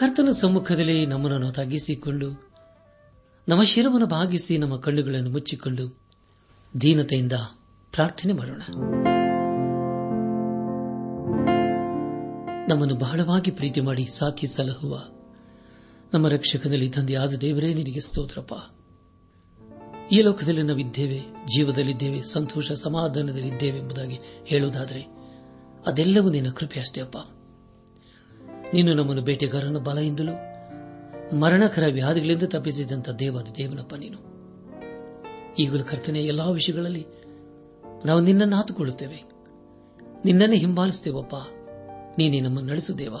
ಕರ್ತನ 0.00 0.30
ಸಮ್ಮುಖದಲ್ಲಿ 0.30 1.06
ನಮ್ಮನ್ನು 1.06 1.52
ತಗ್ಗಿಸಿಕೊಂಡು, 1.52 2.50
ನಮ್ಮ 3.48 3.62
ಶಿರವನ್ನು 3.62 4.06
ಭಾಗಿಸಿ 4.06 4.58
ನಮ್ಮ 4.58 4.76
ಕಣ್ಣುಗಳನ್ನು 4.76 5.30
ಮುಚ್ಚಿಕೊಂಡು 5.30 5.98
ದೀನತೆಯಿಂದ 6.80 7.32
ಪ್ರಾರ್ಥನೆ 7.92 8.32
ಮಾಡೋಣ. 8.32 8.62
ನಮ್ಮನ್ನು 12.68 12.94
ಬಹಳವಾಗಿ 12.94 13.50
ಪ್ರೀತಿ 13.50 13.80
ಮಾಡಿ 13.80 14.04
ಸಾಕಿ 14.04 14.46
ಸಲಹುವ 14.46 15.02
ನಮ್ಮ 16.14 16.28
ರಕ್ಷಕನಲ್ಲಿ 16.28 16.90
ತಂದೆಯಾದ 16.90 17.34
ದೇವರೇ, 17.34 17.74
ನಿನಗೆ 17.74 18.00
ಸ್ತೋತ್ರಪ್ಪ. 18.00 18.52
ಈ 20.12 20.22
ಲೋಕದಲ್ಲಿ 20.22 20.62
ನಾವಿದ್ದೇವೆ, 20.62 21.20
ಜೀವದಲ್ಲಿದ್ದೇವೆ, 21.56 22.22
ಸಂತೋಷ 22.22 22.72
ಸಮಾಧಾನದಲ್ಲಿದ್ದೇವೆ 22.72 23.78
ಎಂಬುದಾಗಿ 23.78 24.18
ಹೇಳುವುದಾದರೆ 24.46 25.06
ಅದೆಲ್ಲವೂ 25.86 26.30
ನಿನ್ನ 26.30 26.50
ಕೃಪೆ 26.50 26.80
ಅಷ್ಟೇ 26.80 27.00
ಅಪ್ಪ. 27.00 27.16
ನೀನು 28.74 28.94
ನಮ್ಮನ್ನು 28.94 29.22
ಬೇಟೆಗಾರನ 29.22 29.76
ಬಲೆಯಿಂದಲೂ 29.76 30.32
ಮರಣಕರ 31.36 31.84
ವ್ಯಾಧಿಗಳಿಂದ 31.92 32.42
ತಪ್ಪಿಸಿದಂತ 32.42 33.08
ದೇವಾದ 33.08 33.46
ದೇವನಪ್ಪ 33.56 33.94
ನೀನು. 33.94 34.30
ಈಗಲೂ 35.58 35.84
ಕರ್ತನೆ 35.84 36.22
ಎಲ್ಲಾ 36.22 36.50
ವಿಷಯಗಳಲ್ಲಿ 36.50 37.06
ನಾವು 38.04 38.20
ನಿನ್ನನ್ನು 38.20 38.56
ಹಾತುಕೊಳ್ಳುತ್ತೇವೆ 38.56 39.22
ನಿನ್ನನ್ನೇ 40.24 40.56
ಹಿಂಬಾಲಿಸುತ್ತೇವಪ್ಪ. 40.56 41.34
ನೀನೇ 42.18 42.40
ನಮ್ಮನ್ನು 42.40 42.70
ನಡೆಸುದೇವ 42.70 43.14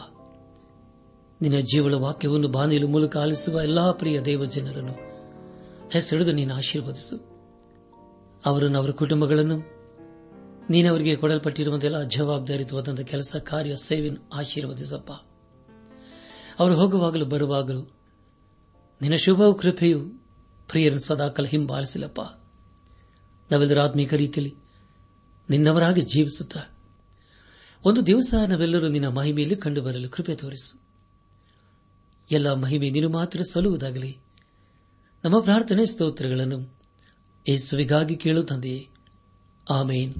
ನಿನ್ನ 1.42 1.58
ಜೀವಳ 1.58 1.94
ವಾಕ್ಯವನ್ನು 1.94 2.48
ಬಾನಿಲು 2.48 2.88
ಮೂಲಕ 2.88 3.16
ಆಲಿಸುವ 3.16 3.60
ಎಲ್ಲಾ 3.60 3.92
ಪ್ರಿಯ 3.92 4.20
ದೇವ 4.20 4.44
ಜನರನ್ನು 4.44 4.92
ಹೆಸರಿದು 5.90 6.32
ನೀನು 6.32 6.54
ಆಶೀರ್ವದಿಸು. 6.54 7.16
ಅವರನ್ನು 8.46 8.78
ಅವರ 8.78 8.90
ಕುಟುಂಬಗಳನ್ನು 8.90 9.56
ನೀನವರಿಗೆ 10.70 11.16
ಕೊಡಲ್ಪಟ್ಟಿರುವಂತೆಲ್ಲ 11.16 12.02
ಜವಾಬ್ದಾರಿತವಾದಂತಹ 12.02 13.02
ಕೆಲಸ, 13.02 13.36
ಕಾರ್ಯ, 13.36 13.76
ಸೇವೆಯನ್ನು 13.76 14.28
ಆಶೀರ್ವದಿಸಪ್ಪ. 14.34 15.29
ಅವರು 16.60 16.74
ಹೋಗುವಾಗಲೂ 16.74 17.24
ಬರುವಾಗಲೂ, 17.24 17.80
ನಿನ್ನ 19.02 19.16
ಶುಭ 19.16 19.42
ಕೃಪೆಯು 19.58 20.00
ಪ್ರಿಯರನ್ನು 20.68 21.00
ಸದಾಕಾಲ 21.00 21.46
ಹಿಂಬಾಲಿಸಿಲ್ಲಪ್ಪ. 21.46 22.20
ನಾವೆಲ್ಲರೂ 23.52 23.80
ಆತ್ಮೀಕ 23.80 24.14
ರೀತಿಯಲ್ಲಿ 24.14 24.54
ನಿನ್ನವರಾಗಿ 25.50 26.00
ಜೀವಿಸುತ್ತ 26.00 26.56
ಒಂದು 27.84 28.06
ದಿವಸ 28.06 28.34
ನಾವೆಲ್ಲರೂ 28.48 28.88
ನಿನ್ನ 28.88 29.08
ಮಹಿಮೆಯಲ್ಲಿ 29.08 29.56
ಕಂಡು 29.56 29.82
ಬರಲು 29.82 30.08
ಕೃಪೆ 30.08 30.34
ತೋರಿಸು. 30.34 30.80
ಎಲ್ಲ 32.30 32.52
ಮಹಿಮೆ 32.52 32.90
ನೀನು 32.90 33.08
ಮಾತ್ರ 33.08 33.40
ಸಲ್ಲುವುದಾಗಲಿ. 33.52 34.18
ನಮ್ಮ 35.24 35.40
ಪ್ರಾರ್ಥನೆ 35.40 35.86
ಸ್ತೋತ್ರಗಳನ್ನು 35.86 36.78
ಯೇಸುವಿಗಾಗಿ 37.48 38.16
ಕೇಳು 38.16 38.42
ಆಮೇನ್. 39.70 40.14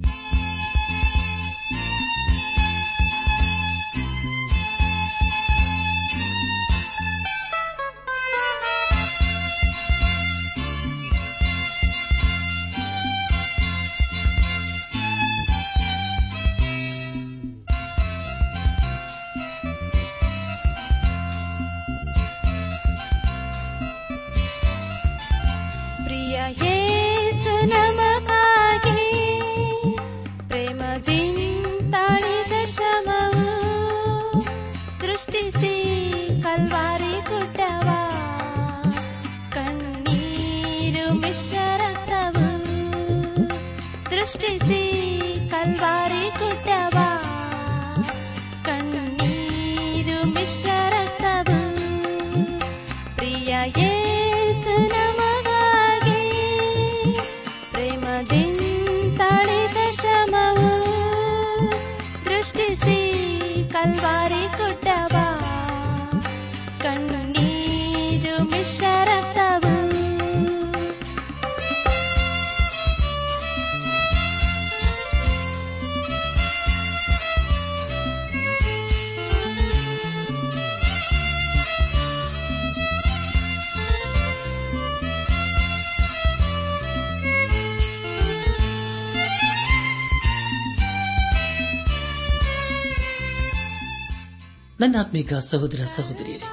ನನ್ನ 94.81 94.95
ಆತ್ಮಿಕ 94.99 95.33
ಸಹೋದರ 95.33 95.85
ಸಹೋದರಿಯರೇ, 95.95 96.45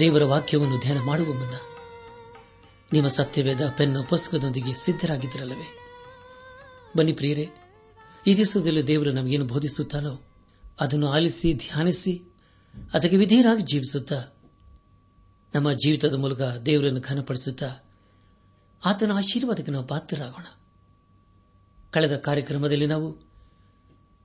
ದೇವರ 0.00 0.24
ವಾಕ್ಯವನ್ನು 0.24 0.80
ಧ್ಯಾನ 0.80 0.98
ಮಾಡುವ 0.98 1.32
ಮುನ್ನ 1.32 1.54
ನಿಮ್ಮ 2.92 3.08
ಸತ್ಯವೇದ 3.08 3.60
ಪೆನ್ 3.76 4.06
ಪುಸ್ತಕದೊಂದಿಗೆ 4.06 4.74
ಸಿದ್ದರಾಗಿದ್ದರಲ್ಲವೇ 4.74 5.78
ಬನ್ನಿ 6.96 7.12
ಪ್ರಿಯರೇ, 7.12 7.48
ಈ 8.26 8.36
ದಿವಸದಲ್ಲಿ 8.36 8.86
ದೇವರು 8.86 9.12
ನಮಗೇನು 9.12 9.44
ಬೋಧಿಸುತ್ತಾನೋ 9.44 10.22
ಅದನ್ನು 10.80 11.08
ಆಲಿಸಿ, 11.08 11.54
ಧ್ಯಾನಿಸಿ, 11.54 12.22
ಅದಕ್ಕೆ 12.94 13.16
ವಿಧೇಯರಾಗಿ 13.16 13.62
ಜೀವಿಸುತ್ತಾ 13.62 14.22
ನಮ್ಮ 15.54 15.72
ಜೀವಿತದ 15.72 16.14
ಮೂಲಕ 16.14 16.40
ದೇವರನ್ನು 16.40 17.00
ಘನಪಡಿಸುತ್ತಾ 17.00 17.90
ಆತನ 18.84 19.12
ಆಶೀರ್ವಾದಕ್ಕೆ 19.12 19.72
ನಾವು 19.72 19.86
ಪಾತ್ರರಾಗೋಣ. 19.86 20.46
ಕಳೆದ 21.90 22.16
ಕಾರ್ಯಕ್ರಮದಲ್ಲಿ 22.16 22.86
ನಾವು 22.86 23.20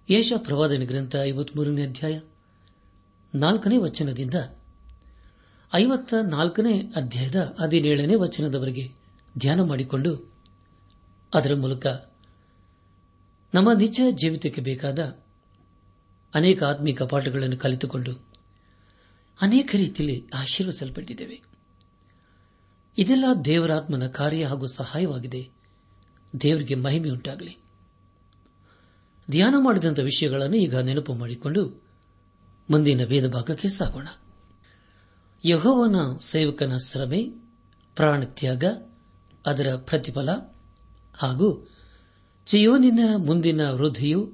ಯೇಷ 0.10 0.34
ಪ್ರವಾದನ 0.38 0.84
ಗ್ರಂಥ 0.86 1.16
ಐವತ್ಮೂರನೇ 1.24 1.84
ಅಧ್ಯಾಯ 1.84 2.20
ನಾಲ್ಕನೇ 3.36 3.78
ವಚನದಿಂದ 3.78 4.34
ಐವತ್ತ 5.74 6.14
ನಾಲ್ಕನೇ 6.14 6.82
ಅಧ್ಯಾಯದ 6.96 7.56
ಹದಿನೇಳನೇ 7.60 8.16
ವಚನದವರೆಗೆ 8.16 8.92
ಧ್ಯಾನ 9.38 9.62
ಮಾಡಿಕೊಂಡು 9.62 10.34
ಅದರ 11.34 11.54
ಮೂಲಕ 11.54 11.88
ನಮ್ಮ 13.54 13.74
ನಿಜ 13.74 14.02
ಜೀವಿತಕ್ಕೆ 14.10 14.62
ಬೇಕಾದ 14.62 15.20
ಅನೇಕ 16.34 16.64
ಆತ್ಮಿಕ 16.64 17.02
ಪಾಠಗಳನ್ನು 17.02 17.58
ಕಲಿತುಕೊಂಡು 17.58 18.14
ಅನೇಕ 19.42 19.76
ರೀತಿಯಲ್ಲಿ 19.78 20.28
ಆಶೀರ್ವಿಸಲ್ಪಟ್ಟಿದ್ದೇವೆ 20.34 21.42
ಇದೆಲ್ಲ 22.98 23.26
ದೇವರಾತ್ಮನ 23.46 24.08
ಕಾರ್ಯ 24.08 24.46
ಹಾಗೂ 24.46 24.68
ಸಹಾಯವಾಗಿದೆ. 24.68 25.50
ದೇವರಿಗೆ 26.42 26.76
ಮಹಿಮೆಯುಂಟಾಗಲಿ. 26.76 27.58
ಧ್ಯಾನ 29.32 29.56
ಮಾಡಿದಂಥ 29.58 30.00
ವಿಷಯಗಳನ್ನು 30.00 30.58
ಈಗ 30.58 30.76
ನೆನಪು 30.76 31.14
ಮಾಡಿಕೊಂಡು 31.14 31.87
ಮುಂದಿನ 32.70 33.06
ಭೇದ 33.06 33.34
ಭಾಗಕ್ಕೆ 33.34 33.68
ಸಾಗೋಣ. 33.68 34.08
ಯಹೋವನ 35.46 35.96
ಸೇವಕನ 36.22 36.78
ಶ್ರಮೆ 36.78 37.30
ಪ್ರಾಣತ್ಯಾಗ, 37.96 38.64
ಅದರ 39.46 39.76
ಪ್ರತಿಫಲ 39.76 40.30
ಹಾಗೂ 41.14 41.70
ಚಿಯೋನಿನ 42.46 43.00
ಮುಂದಿನ 43.18 43.62
ವೃದ್ಧಿಯು 43.70 44.34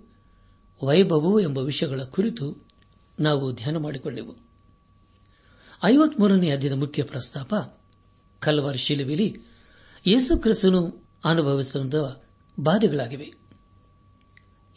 ವೈಭವವು 0.83 1.39
ಎಂಬ 1.39 1.57
ವಿಷಯಗಳ 1.57 2.03
ಕುರಿತು 2.03 2.67
ನಾವು 3.19 3.53
ಧ್ಯಾನ 3.53 3.77
ಮಾಡಿಕೊಂಡೆವು. 3.77 4.35
ಐವತ್ಮೂರನೇ 5.83 6.49
ಅಧ್ಯಯನ 6.49 6.79
ಮುಖ್ಯ 6.79 7.03
ಪ್ರಸ್ತಾಪ, 7.03 7.53
ಕಲ್ವಾರ್ 8.39 8.77
ಶಿಲುವಿಲಿ 8.77 9.41
ಯೇಸು 10.07 10.37
ಕ್ರಿಸ್ತನು 10.37 11.03
ಅನುಭವಿಸುವ 11.25 12.15
ಬಾಧೆಗಳಾಗಿವೆ. 12.59 13.33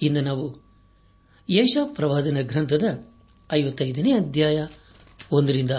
ಇನ್ನು 0.02 0.20
ನಾವು 0.20 0.66
ಏಷಾ 1.50 1.92
ಪ್ರವಾದನ 1.94 2.38
ಗ್ರಂಥದ 2.40 3.15
ಐವತ್ತೈದನೇ 3.52 4.12
ಅಧ್ಯಾಯ 4.12 4.66
ಒಂದರಿಂದ 5.32 5.70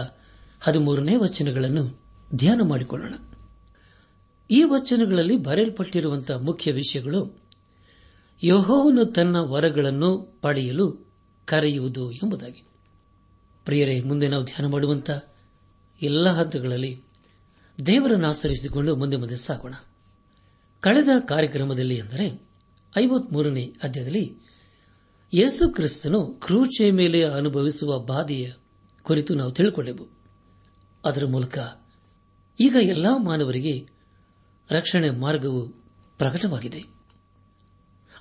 ಹದಿಮೂರನೇ 0.62 1.16
ವಚನಗಳನ್ನು 1.16 2.02
ಧ್ಯಾನ 2.36 2.62
ಮಾಡಿಕೊಳ್ಳೋಣ. 2.62 3.14
ಈ 4.52 4.64
ವಚನಗಳಲ್ಲಿ 4.64 5.38
ಬರೆಯಲ್ಪಟ್ಟಿರುವಂತಹ 5.38 6.38
ಮುಖ್ಯ 6.38 6.72
ವಿಷಯಗಳು, 6.72 7.42
ಯಹೋವನು 8.44 9.06
ತನ್ನ 9.06 9.36
ವರಗಳನ್ನು 9.40 10.40
ಪಡೆಯಲು 10.42 11.12
ಕರೆಯುವುದು 11.46 12.12
ಎಂಬುದಾಗಿ. 12.12 12.64
ಪ್ರಿಯರೇ, 13.66 14.02
ಮುಂದೆ 14.02 14.28
ನಾವು 14.28 14.44
ಧ್ಯಾನ 14.44 14.66
ಮಾಡುವಂತಹ 14.72 15.24
ಎಲ್ಲ 16.02 16.30
ಹಂತಗಳಲ್ಲಿ 16.30 17.04
ದೇವರನ್ನು 17.86 18.28
ಆಚರಿಸಿಕೊಂಡು 18.28 18.96
ಮುಂದೆ 18.96 19.18
ಮುಂದೆ 19.18 19.38
ಸಾಗೋಣ. 19.38 19.74
ಕಳೆದ 20.80 21.10
ಕಾರ್ಯಕ್ರಮದಲ್ಲಿ 21.28 21.96
ಎಂದರೆ 21.96 22.48
ಐವತ್ಮೂರನೇ 22.98 23.76
ಅಧ್ಯಾಯದಲ್ಲಿ 23.84 24.47
ಯೇಸು 25.34 25.70
ಕ್ರಿಸ್ತನು 25.70 26.28
ಕ್ರೂಚೆ 26.28 26.92
ಮೇಲೆ 26.92 27.24
ಅನುಭವಿಸುವ 27.24 28.00
ಬಾಧೆಯ 28.00 28.52
ಕುರಿತು 29.02 29.36
ನಾವು 29.36 29.52
ತಿಳಿಕೊಂಡೆವು. 29.52 30.08
ಅದರ 31.06 31.26
ಮೂಲಕ 31.26 31.58
ಈಗ 32.60 32.76
ಎಲ್ಲಾ 32.82 33.18
ಮಾನವರಿಗೆ 33.18 33.90
ರಕ್ಷಣೆ 34.72 35.10
ಮಾರ್ಗವು 35.10 35.68
ಪ್ರಕಟವಾಗಿದೆ. 36.18 36.84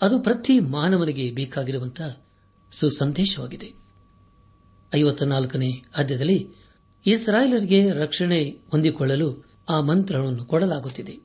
ಅದು 0.03 0.21
ಪ್ರತಿ 0.21 0.61
ಮಾನವನಿಗೆ 0.61 1.31
ಬೇಕಾಗಿರುವಂತಹ 1.31 2.23
ಸುಸಂದೇಶವಾಗಿದೆ. 2.73 3.73
ಐವತ್ತ 4.95 5.23
ನಾಲ್ಕನೇ 5.23 5.71
ಅಧ್ಯದಲ್ಲಿ 5.97 6.49
ಇಸ್ರಾಯೇಲರಿಗೆ 7.07 7.91
ರಕ್ಷಣೆ 7.91 8.43
ಹೊಂದಿಕೊಳ್ಳಲು 8.71 9.45
ಆ 9.69 9.81
ಮಂತ್ರವನ್ನು 9.81 10.45
ಕೊಡಲಾಗುತ್ತಿದೆ. 10.45 11.19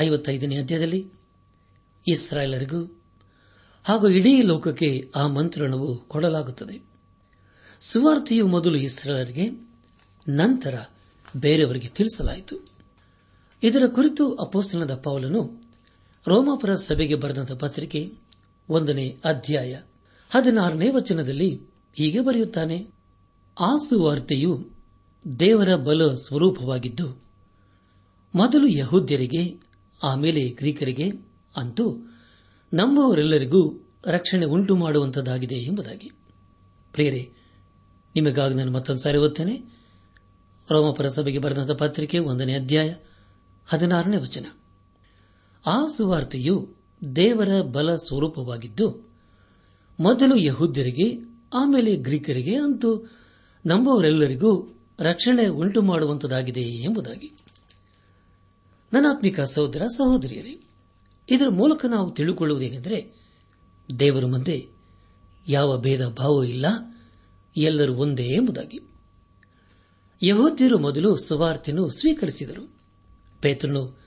ಐವತ್ತೈದನೇ 0.00 0.56
ಅಧ್ಯಾಯದಲ್ಲಿ 0.56 1.10
ಇಸ್ರಾಯೇಲರಿಗೂ 2.08 3.01
ಹಾಗೂ 3.84 4.08
ಇಡೀ 4.08 4.42
ಲೋಕಕ್ಕೆ 4.42 5.10
ಆ 5.16 5.26
ಮಂತ್ರಣವು 5.26 5.96
ಕೊಡಲಾಗುತ್ತದೆ. 5.96 6.84
ಸುವಾರ್ತೆಯು 7.80 8.46
ಮೊದಲು 8.46 8.76
ಇಸ್ರಾಯೇಲರಿಗೆ 8.76 9.50
ನಂತರ 10.28 10.84
ಬೇರೆಯವರಿಗೆ 11.36 11.88
ತಿಳಿಸಲಾಯಿತು. 11.88 12.56
ಇದರ 13.62 13.82
ಕುರಿತು 13.86 14.34
ಅಪೋಸ್ತನದ 14.34 14.94
ಪೌಲನು 14.94 15.62
ರೋಮಾಪುರ 16.26 16.74
ಸಭೆಗೆ 16.74 17.14
ಬರೆದಂತಹ 17.14 17.54
ಪತ್ರಿಕೆ 17.54 18.12
ಒಂದನೇ 18.68 19.16
ಅಧ್ಯಾಯ 19.24 19.80
ಹದಿನಾರನೇ 20.30 20.90
ವಚನದಲ್ಲಿ 20.90 21.60
ಹೀಗೆ 21.94 22.20
ಬರೆಯುತ್ತಾನೆ, 22.20 22.86
ಆ 23.60 23.76
ಸುವಾರ್ತೆಯು 23.76 24.68
ದೇವರ 25.40 25.76
ಬಲ 25.76 26.14
ಸ್ವರೂಪವಾಗಿದ್ದು, 26.14 27.22
ಮೊದಲು 28.34 28.66
ಯಹೂದ್ಯರಿಗೆ, 28.66 29.60
ಆಮೇಲೆ 30.02 30.48
ಗ್ರೀಕರಿಗೆ 30.48 31.10
ಅಂತೂ 31.56 32.11
ನಂಬುವರೆಲ್ಲರಿಗೂ 32.74 33.92
ರಕ್ಷಣೆ 34.06 34.46
ಉಂಟು 34.46 34.76
ಮಾಡುವಂತದ್ದಾಗಿದೆ 34.76 35.54
ಎಂಬುದಾಗಿ. 35.54 36.10
ಪ್ರೇರೆ 36.92 37.30
ನಿಮಗಾಗಿ 38.14 38.54
ನಾನು 38.54 38.72
ಮತ್ತೊಂದು 38.72 39.00
ಸಾರಿ 39.00 39.18
ಓದ್ತೇನೆ 39.18 39.82
ರೋಮಪುರ 40.70 41.08
ಸಭೆಗೆ 41.08 41.38
ಬರೆದಂತಹ 41.38 41.74
ಪತ್ರಿಕೆ 41.74 42.18
ಒಂದನೇ 42.18 42.54
ಅಧ್ಯಾಯ 42.54 42.94
ಹದಿನಾರನೇ 43.66 44.16
ವಚನ. 44.16 44.46
ಆ 45.66 45.86
ಸುವಾರ್ತೆಯು 45.96 46.74
ದೇವರ 47.16 47.60
ಬಲ 47.60 47.94
ಸ್ವರೂಪವಾಗಿದ್ದು, 47.94 49.14
ಮೊದಲು 50.00 50.36
ಯಹೂದ್ಯರಿಗೆ, 50.36 51.18
ಆಮೇಲೆ 51.54 51.96
ಗ್ರೀಕರಿಗೆ 51.96 52.56
ಅಂತೂ 52.56 53.10
ನಂಬುವವರೆಲ್ಲರಿಗೂ 53.66 54.80
ರಕ್ಷಣೆ 55.00 55.46
ಉಂಟು 55.46 55.82
ಮಾಡುವಂತದಾಗಿದೆ 55.82 56.60
ಎಂಬುದಾಗಿ. 56.60 57.32
ನನಾತ್ಮಿಕ 58.92 59.40
ಸಹೋದರ 59.40 59.82
ಸಹೋದರಿಯರೇ 59.86 60.66
ಇದರ 61.30 61.48
ಮೂಲಕ 61.48 61.84
ನಾವು 61.84 62.10
ತಿಳಿದುಕೊಳ್ಳುವುದೇನೆಂದರೆ 62.10 63.22
ದೇವರ 63.98 64.26
ಮುಂದೆ 64.26 64.68
ಯಾವ 65.48 65.78
ಭೇದ 65.78 66.06
ಭಾವ 66.06 66.44
ಇಲ್ಲ, 66.44 66.66
ಎಲ್ಲರೂ 67.56 67.94
ಒಂದೇ 67.94 68.24
ಎಂಬುದಾಗಿ. 68.24 68.80
ಯಹೋದ್ಯರು 70.22 70.78
ಮೊದಲು 70.78 71.16
ಸುವಾರ್ತೆಯನ್ನು 71.16 71.90
ಸ್ವೀಕರಿಸಿದರು. 71.90 72.76
ಪೇತ್ರನು 73.40 73.98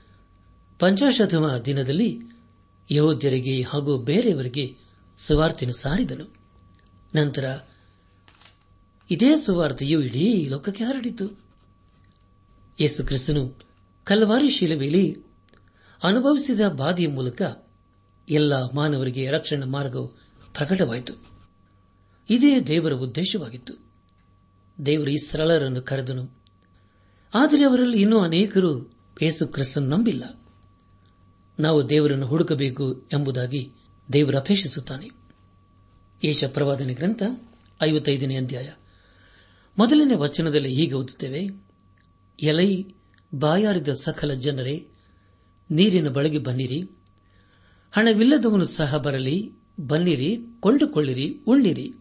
ಪಂಚಾಶತಮ 0.78 1.56
ದಿನದಲ್ಲಿ 1.56 2.20
ಯಹೋದ್ಯರಿಗೆ 2.90 3.62
ಹಾಗೂ 3.62 3.98
ಬೇರೆಯವರಿಗೆ 3.98 4.76
ಸುವಾರ್ತೆಯನ್ನು 5.18 5.80
ಸಾರಿದನು. 5.80 6.36
ನಂತರ 7.14 7.58
ಇದೇ 9.10 9.36
ಸುವಾರ್ತೆಯು 9.36 10.00
ಇಡೀ 10.00 10.48
ಲೋಕಕ್ಕೆ 10.48 10.84
ಹರಡಿತು. 10.84 11.40
ಯೇಸು 12.80 13.04
ಕ್ರಿಸ್ತನು 13.04 13.54
ಕಲ್ವಾರಿ 14.04 14.50
ಶಿಲುಬೆಯಲ್ಲಿ 14.50 15.25
ಅನುಭವಿಸಿದ 16.02 16.60
ಬಾಧೆಯ 16.68 17.08
ಮೂಲಕ 17.08 17.42
ಎಲ್ಲ 18.28 18.52
ಮಾನವರಿಗೆ 18.74 19.30
ರಕ್ಷಣಾ 19.30 19.66
ಮಾರ್ಗವು 19.66 20.08
ಪ್ರಕಟವಾಯಿತು. 20.54 21.26
ಇದೇ 22.30 22.60
ದೇವರ 22.60 22.92
ಉದ್ದೇಶವಾಗಿತ್ತು. 22.92 23.74
ದೇವರು 24.86 25.10
ಈ 25.10 25.16
ಸರಳರನ್ನು 25.16 25.82
ಕರೆದನು. 25.82 26.36
ಆದರೆ 27.34 27.64
ಅವರಲ್ಲಿ 27.64 28.00
ಇನ್ನೂ 28.00 28.20
ಅನೇಕರು 28.20 28.94
ಯೇಸು 29.22 29.46
ಕ್ರಿಸ್ತನ್ 29.46 29.82
ನಂಬಿಲ್ಲ. 29.82 30.40
ನಾವು 31.60 31.88
ದೇವರನ್ನು 31.88 32.26
ಹುಡುಕಬೇಕು 32.26 33.08
ಎಂಬುದಾಗಿ 33.12 33.72
ದೇವರು 34.12 34.38
ಅಪೇಕ್ಷಿಸುತ್ತಾನೆ. 34.38 35.10
ಏಷ 36.24 36.44
ಪ್ರವಾದನೆ 36.44 36.94
ಗ್ರಂಥ 36.94 37.22
ಐವತ್ತೈದನೇ 37.82 38.36
ಅಧ್ಯಾಯ. 38.36 38.72
ಮೊದಲನೇ 39.78 40.14
ವಚನದಲ್ಲಿ 40.14 40.74
ಹೀಗೆ 40.74 40.92
ಓದುತ್ತೇವೆ. 40.92 41.66
ಎಲೈ 42.42 42.84
ಬಾಯಾರಿದ 43.34 43.88
ಸಕಲ 43.88 44.34
ಜನರೇ 44.34 44.88
ನೀರಿನ 45.70 46.08
ಬಳಿಗೆ 46.08 46.38
ಬನ್ನಿರಿ. 46.38 46.82
ಹಣವಿಲ್ಲದವನು 47.92 48.64
ಸಹ 48.64 48.96
ಬರಲಿ. 48.96 49.52
ಬನ್ನಿರಿ, 49.80 50.38
ಕೊಂಡುಕೊಳ್ಳಿರಿ, 50.60 51.40
ಉಣ್ಣಿರಿ. 51.46 51.94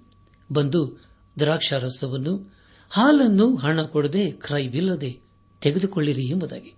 ಬಂದು 0.52 1.04
ದ್ರಾಕ್ಷಾರಸವನ್ನು, 1.40 2.56
ಹಾಲನ್ನು 2.90 3.56
ಹಣ 3.56 3.82
ಕೊಡದೆ 3.82 4.32
ಕ್ರೈವಿಲ್ಲದೆ 4.32 5.22
ತೆಗೆದುಕೊಳ್ಳಿರಿ 5.62 6.24
ಎಂಬುದಾಗಿ. 6.24 6.74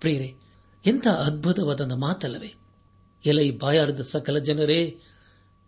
ಪ್ರಿಯರೇ, 0.00 0.34
ಎಂಥ 0.86 1.06
ಅದ್ಭುತವಾದ 1.06 1.80
ಮಾತಲ್ಲವೇ. 1.80 2.54
ಎಲೈ 3.26 3.50
ಬಾಯಾರದ 3.50 4.00
ಸಕಲ 4.00 4.38
ಜನರೇ, 4.38 4.98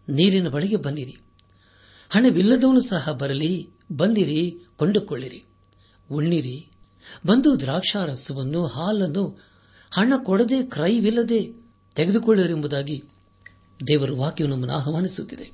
ನೀರಿನ 0.08 0.49
ಬಳಿಗೆ 0.49 0.76
ಬನ್ನಿರಿ. 0.76 1.17
ಹಣವಿಲ್ಲದವನು 2.11 2.81
ಸಹ 2.81 3.12
ಬರಲಿ. 3.12 3.70
ಬನ್ನಿರಿ, 3.93 4.58
ಕೊಂಡುಕೊಳ್ಳಿರಿ. 4.76 5.44
ಉಣ್ಣಿರಿ. 6.11 6.70
ಬಂದು 7.26 7.61
ದ್ರಾಕ್ಷಾರಸವನ್ನು, 7.61 8.67
ಹಾಲನ್ನು 8.67 9.50
ಹಣ 9.91 10.13
ಕೊಡದೆ 10.17 10.63
ಕ್ರೈವಿಲ್ಲದೆ 10.63 11.53
ತೆಗೆದುಕೊಳ್ಳರೆಂಬುದಾಗಿ 11.95 13.05
ದೇವರ 13.89 14.11
ವಾಕ್ಯವು 14.11 14.51
ನಮ್ಮನ್ನು 14.51 14.77
ಆಹ್ವಾನಿಸುತ್ತಿದೆ. 14.77 15.53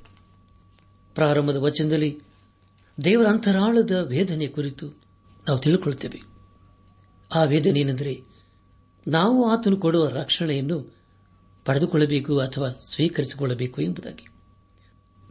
ಪ್ರಾರಂಭದ 1.15 1.55
ವಚನದಲ್ಲಿ 1.55 2.21
ದೇವರ 3.03 3.27
ಅಂತರಾಳದ 3.27 3.91
ವೇದನೆ 3.91 4.47
ಕುರಿತು 4.47 4.87
ನಾವು 5.47 5.59
ತಿಳಿದುಕೊಳ್ಳುತ್ತೇವೆ 5.59 6.21
ಆ 7.35 7.43
ವೇದನೆ 7.43 7.79
ಏನೆಂದರೆ 7.79 8.21
ನಾವು 9.07 9.49
ಆತನು 9.49 9.77
ಕೊಡುವ 9.77 10.07
ರಕ್ಷಣೆಯನ್ನು 10.07 10.95
ಪಡೆದುಕೊಳ್ಳಬೇಕು 11.65 12.39
ಅಥವಾ 12.39 12.69
ಸ್ವೀಕರಿಸಿಕೊಳ್ಳಬೇಕು 12.69 13.81
ಎಂಬುದಾಗಿ. 13.81 14.27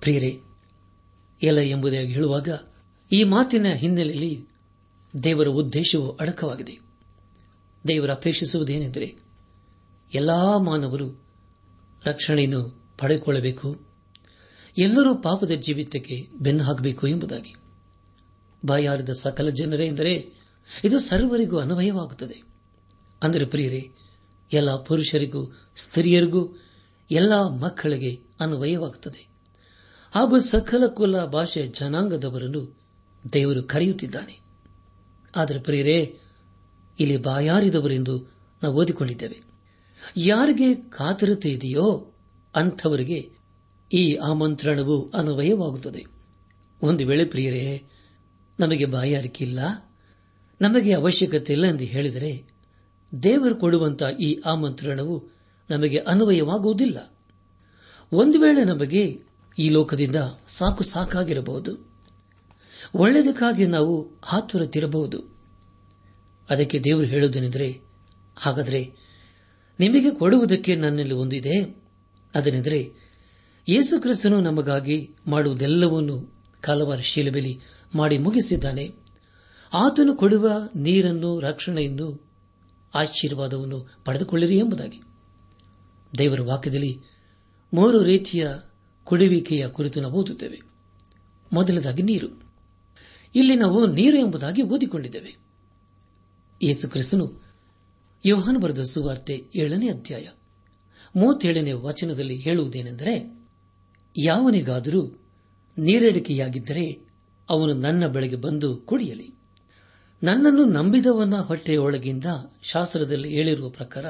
ಪ್ರಿಯರೇ, 0.00 0.40
ಎಲ್ಲ 1.42 1.58
ಎಂಬುದಾಗಿ 1.58 2.12
ಹೇಳುವಾಗ 2.12 2.48
ಈ 3.12 3.24
ಮಾತಿನ 3.24 3.66
ಹಿನ್ನೆಲೆಯಲ್ಲಿ 3.74 4.46
ದೇವರ 5.24 5.48
ಉದ್ದೇಶವು 5.48 6.16
ಅಡಕವಾಗಿದೆ. 6.16 6.85
ದೇವರ 7.88 8.10
ಅಪೇಕ್ಷಿಸುವುದೇನೆಂದರೆ 8.10 9.18
ಎಲ್ಲಾ 10.14 10.58
ಮಾನವರು 10.58 11.26
ರಕ್ಷಣೆಯನ್ನು 12.04 12.94
ಪಡೆದುಕೊಳ್ಳಬೇಕು. 12.98 13.86
ಎಲ್ಲರೂ 14.78 15.14
ಪಾಪದ 15.14 15.50
ಜೀವಿತಕ್ಕೆ 15.50 16.28
ಬೆನ್ನು 16.40 16.64
ಹಾಕಬೇಕು 16.64 17.06
ಎಂಬುದಾಗಿ. 17.06 17.54
ಬಾಯಾರಿದ 18.66 19.08
ಸಕಲ 19.08 19.48
ಜನರೇ 19.48 19.86
ಎಂದರೆ 19.86 20.32
ಇದು 20.84 20.98
ಸರ್ವರಿಗೂ 20.98 21.58
ಅನ್ವಯವಾಗುತ್ತದೆ. 21.58 22.42
ಅಂದರೆ 23.22 23.44
ಪ್ರಿಯರೇ, 23.44 23.90
ಎಲ್ಲ 24.52 24.76
ಪುರುಷರಿಗೂ, 24.76 25.52
ಸ್ತ್ರೀಯರಿಗೂ 25.76 26.62
ಎಲ್ಲ 27.10 27.48
ಮಕ್ಕಳಿಗೆ 27.48 28.20
ಅನ್ವಯವಾಗುತ್ತದೆ. 28.40 29.28
ಹಾಗೂ 30.14 30.40
ಸಕಲ 30.40 30.86
ಕುಲ 30.86 31.24
ಭಾಷೆ 31.24 31.68
ಜನಾಂಗದವರನ್ನು 31.68 32.78
ದೇವರು 33.32 33.62
ಕರೆಯುತ್ತಿದ್ದಾನೆ. 33.62 34.40
ಆದರೆ 35.36 35.60
ಪ್ರಿಯರೇ 35.60 36.18
ಇಲ್ಲಿ 37.00 37.16
ಬಾಯಾರಿದವರೆಂದು 37.16 38.24
ನಾವು 38.62 38.74
ಓದಿಕೊಂಡಿದ್ದೇವೆ. 38.74 39.42
ಯಾರಿಗೆ 40.16 40.74
ಕಾತರತೆ 40.74 41.50
ಇದೆಯೋ 41.50 42.14
ಅಂಥವರಿಗೆ 42.54 43.30
ಈ 43.92 44.14
ಆಮಂತ್ರಣವು 44.14 45.10
ಅನ್ವಯವಾಗುತ್ತದೆ. 45.10 46.06
ಒಂದು 46.82 47.06
ವೇಳೆ 47.06 47.24
ಪ್ರಿಯರೇ, 47.24 47.82
ನಮಗೆ 48.60 48.84
ಬಾಯಾರಿಕೆ 48.84 49.44
ಇಲ್ಲ 49.44 49.58
ನಮಗೆ 50.60 50.92
ಅವಶ್ಯಕತೆ 50.92 51.52
ಇಲ್ಲ 51.52 51.66
ಎಂದು 51.66 51.84
ಹೇಳಿದರೆ 51.84 52.44
ದೇವರು 53.22 53.54
ಕೊಡುವಂತಹ 53.54 54.10
ಈ 54.10 54.40
ಆಮಂತ್ರಣವು 54.46 55.24
ನಮಗೆ 55.70 55.98
ಅನ್ವಯವಾಗುವುದಿಲ್ಲ. 55.98 57.16
ಒಂದು 58.12 58.40
ವೇಳೆ 58.40 58.64
ನಮಗೆ 58.64 59.22
ಈ 59.58 59.68
ಲೋಕದಿಂದ 59.68 60.16
ಸಾಕು 60.48 60.84
ಸಾಕಾಗಿರಬಹುದು. 60.84 61.94
ಒಳ್ಳೆಯದಕ್ಕಾಗಿ 62.94 63.66
ನಾವು 63.66 64.10
ಹಾತುರತಿರಬಹುದು. 64.22 65.35
ಅದಕ್ಕೆ 66.50 66.80
ದೇವರು 66.80 67.06
ಹೇಳುವುದೇನೆಂದರೆ, 67.06 67.80
ಹಾಗಾದರೆ 68.36 68.94
ನಿಮಗೆ 69.80 70.10
ಕೊಡುವುದಕ್ಕೆ 70.10 70.76
ನನ್ನಲ್ಲಿ 70.76 71.14
ಒಂದಿದೆ. 71.14 71.82
ಅದನೆಂದರೆ, 72.34 72.92
ಯೇಸು 73.68 74.02
ಕ್ರಿಸ್ತನು 74.02 74.40
ನಮಗಾಗಿ 74.40 75.14
ಮಾಡುವುದೆಲ್ಲವನ್ನು 75.26 76.34
ಕಾಲವಾರ 76.60 76.98
ಶೀಲಬೆಲಿ 76.98 77.60
ಮಾಡಿ 77.96 78.18
ಮುಗಿಸಿದ್ದಾನೆ. 78.18 78.90
ಆತನು 79.72 80.16
ಕೊಡುವ 80.16 80.50
ನೀರನ್ನು, 80.76 81.40
ರಕ್ಷಣೆಯನ್ನು, 81.40 82.26
ಆಶೀರ್ವಾದವನ್ನು 82.94 84.00
ಪಡೆದುಕೊಳ್ಳಿರಿ 84.04 84.58
ಎಂಬುದಾಗಿ. 84.58 85.02
ದೇವರ 86.18 86.40
ವಾಕ್ಯದಲ್ಲಿ 86.40 87.00
ಮೂರು 87.74 88.02
ರೀತಿಯ 88.02 88.48
ಕುಡಿಯುವಿಕೆಯ 89.04 89.68
ಕುರಿತು 89.68 90.00
ನಾವು 90.00 90.14
ಓದುತ್ತೇವೆ. 90.14 90.60
ಮೊದಲದಾಗಿ 91.52 92.02
ನೀರು. 92.02 92.42
ಇಲ್ಲಿ 93.34 93.56
ನಾವು 93.56 93.86
ನೀರು 93.86 94.18
ಎಂಬುದಾಗಿ 94.18 94.62
ಓದಿಕೊಂಡಿದ್ದೇವೆ. 94.62 95.45
ಯೇಸು 96.62 96.88
ಕ್ರಿಸ್ತನು 96.88 97.42
ಯೋಹಾನ 98.26 98.56
ಬರೆದ 98.56 98.82
ಸುವಾರ್ತೆ 98.82 99.44
ಏಳನೇ 99.54 99.88
ಅಧ್ಯಾಯ. 99.88 100.28
ಮೂವತ್ತೇಳನೇ 101.16 101.72
ವಚನದಲ್ಲಿ 101.72 102.36
ಹೇಳುವುದೇನೆಂದರೆ, 102.36 103.42
ಯಾವನಿಗಾದರೂ 104.18 105.06
ನೀರಡಿಕೆಯಾಗಿದ್ದರೆ 105.78 107.08
ಅವನು 107.50 107.72
ನನ್ನ 107.72 108.06
ಬಳಿಗೆ 108.06 108.36
ಬಂದು 108.36 108.76
ಕುಡಿಯಲಿ. 108.76 109.34
ನನ್ನನ್ನು 110.22 110.64
ನಂಬಿದವನ 110.64 111.34
ಹೊಟ್ಟೆಯೊಳಗಿಂದ 111.34 112.24
ಶಾಸ್ತ್ರದಲ್ಲಿ 112.62 113.28
ಹೇಳಿರುವ 113.28 113.68
ಪ್ರಕಾರ, 113.68 114.06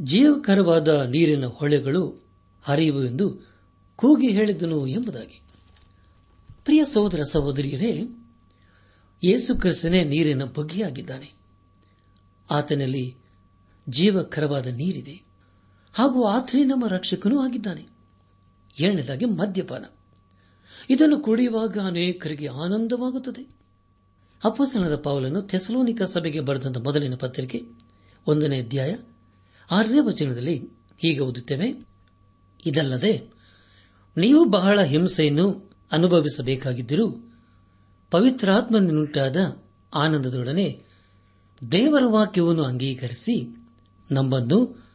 ಜೀವಕರವಾದ 0.00 0.88
ನೀರಿನ 0.88 1.46
ಹೊಳೆಗಳು 1.46 2.26
ಹರಿಯುವು 2.62 3.04
ಎಂದು 3.04 3.54
ಕೂಗಿ 3.96 4.28
ಹೇಳಿದನು 4.28 4.86
ಎಂಬುದಾಗಿ. 4.86 5.42
ಪ್ರಿಯ 6.64 6.84
ಸಹೋದರ 6.84 7.22
ಸಹೋದರಿಯರೇ 7.22 8.02
ಯೇಸು 9.24 9.60
ಕ್ರಿಸ್ತನೇ 9.60 10.04
ನೀರಿನ 10.04 10.44
ಬಗ್ಗೆಯಾಗಿದ್ದಾನೆ. 10.44 11.43
ಆತನಲ್ಲಿ 12.50 13.16
ಜೀವಕರವಾದ 13.88 14.66
ನೀರಿದೆ. 14.66 15.22
ಹಾಗೂ 15.94 16.24
ಆತನೇ 16.24 16.64
ನಮ್ಮ 16.64 16.86
ರಕ್ಷಕನೂ 16.88 17.40
ಆಗಿದ್ದಾನೆ. 17.40 17.86
ಎರಡನೇದಾಗಿ 18.80 19.24
ಮದ್ಯಪಾನ. 19.24 19.84
ಇದನ್ನು 20.90 21.20
ಕುಡಿಯುವಾಗ 21.20 21.78
ಅನೇಕರಿಗೆ 21.86 22.48
ಆನಂದವಾಗುತ್ತದೆ. 22.48 23.42
ಅಪ್ಪಸನದ 24.44 24.96
ಪಾವಲನ್ನು 24.96 25.42
ಥೆಸಲೋನಿಕ 25.42 26.02
ಸಭೆಗೆ 26.02 26.40
ಬರೆದಂತ 26.40 26.78
ಮೊದಲಿನ 26.78 27.14
ಪತ್ರಿಕೆ, 27.14 27.62
ಒಂದನೇ 28.26 28.60
ಅಧ್ಯಾಯ, 28.60 28.96
ಆರನೇ 29.70 30.00
ವಚನದಲ್ಲಿ 30.00 30.58
ಹೀಗೆ 30.98 31.20
ಓದುತ್ತೇವೆ. 31.20 31.86
ಇದಲ್ಲದೆ, 32.66 33.32
ನೀವು 34.16 34.44
ಬಹಳ 34.44 34.82
ಹಿಂಸೆಯನ್ನು 34.82 35.72
ಅನುಭವಿಸಬೇಕಾಗಿದ್ದರೂ 35.92 37.32
ಪವಿತ್ರಾತ್ಮನಿಂಟಾದ 38.10 39.36
ಆನಂದದೊಡನೆ 39.94 40.93
ದೇವರ 41.72 42.02
ವಾಕ್ಯವನ್ನು 42.06 42.62
ಅಂಗೀಕರಿಸಿ 42.62 43.66
ನಮ್ಮನ್ನು 44.10 44.90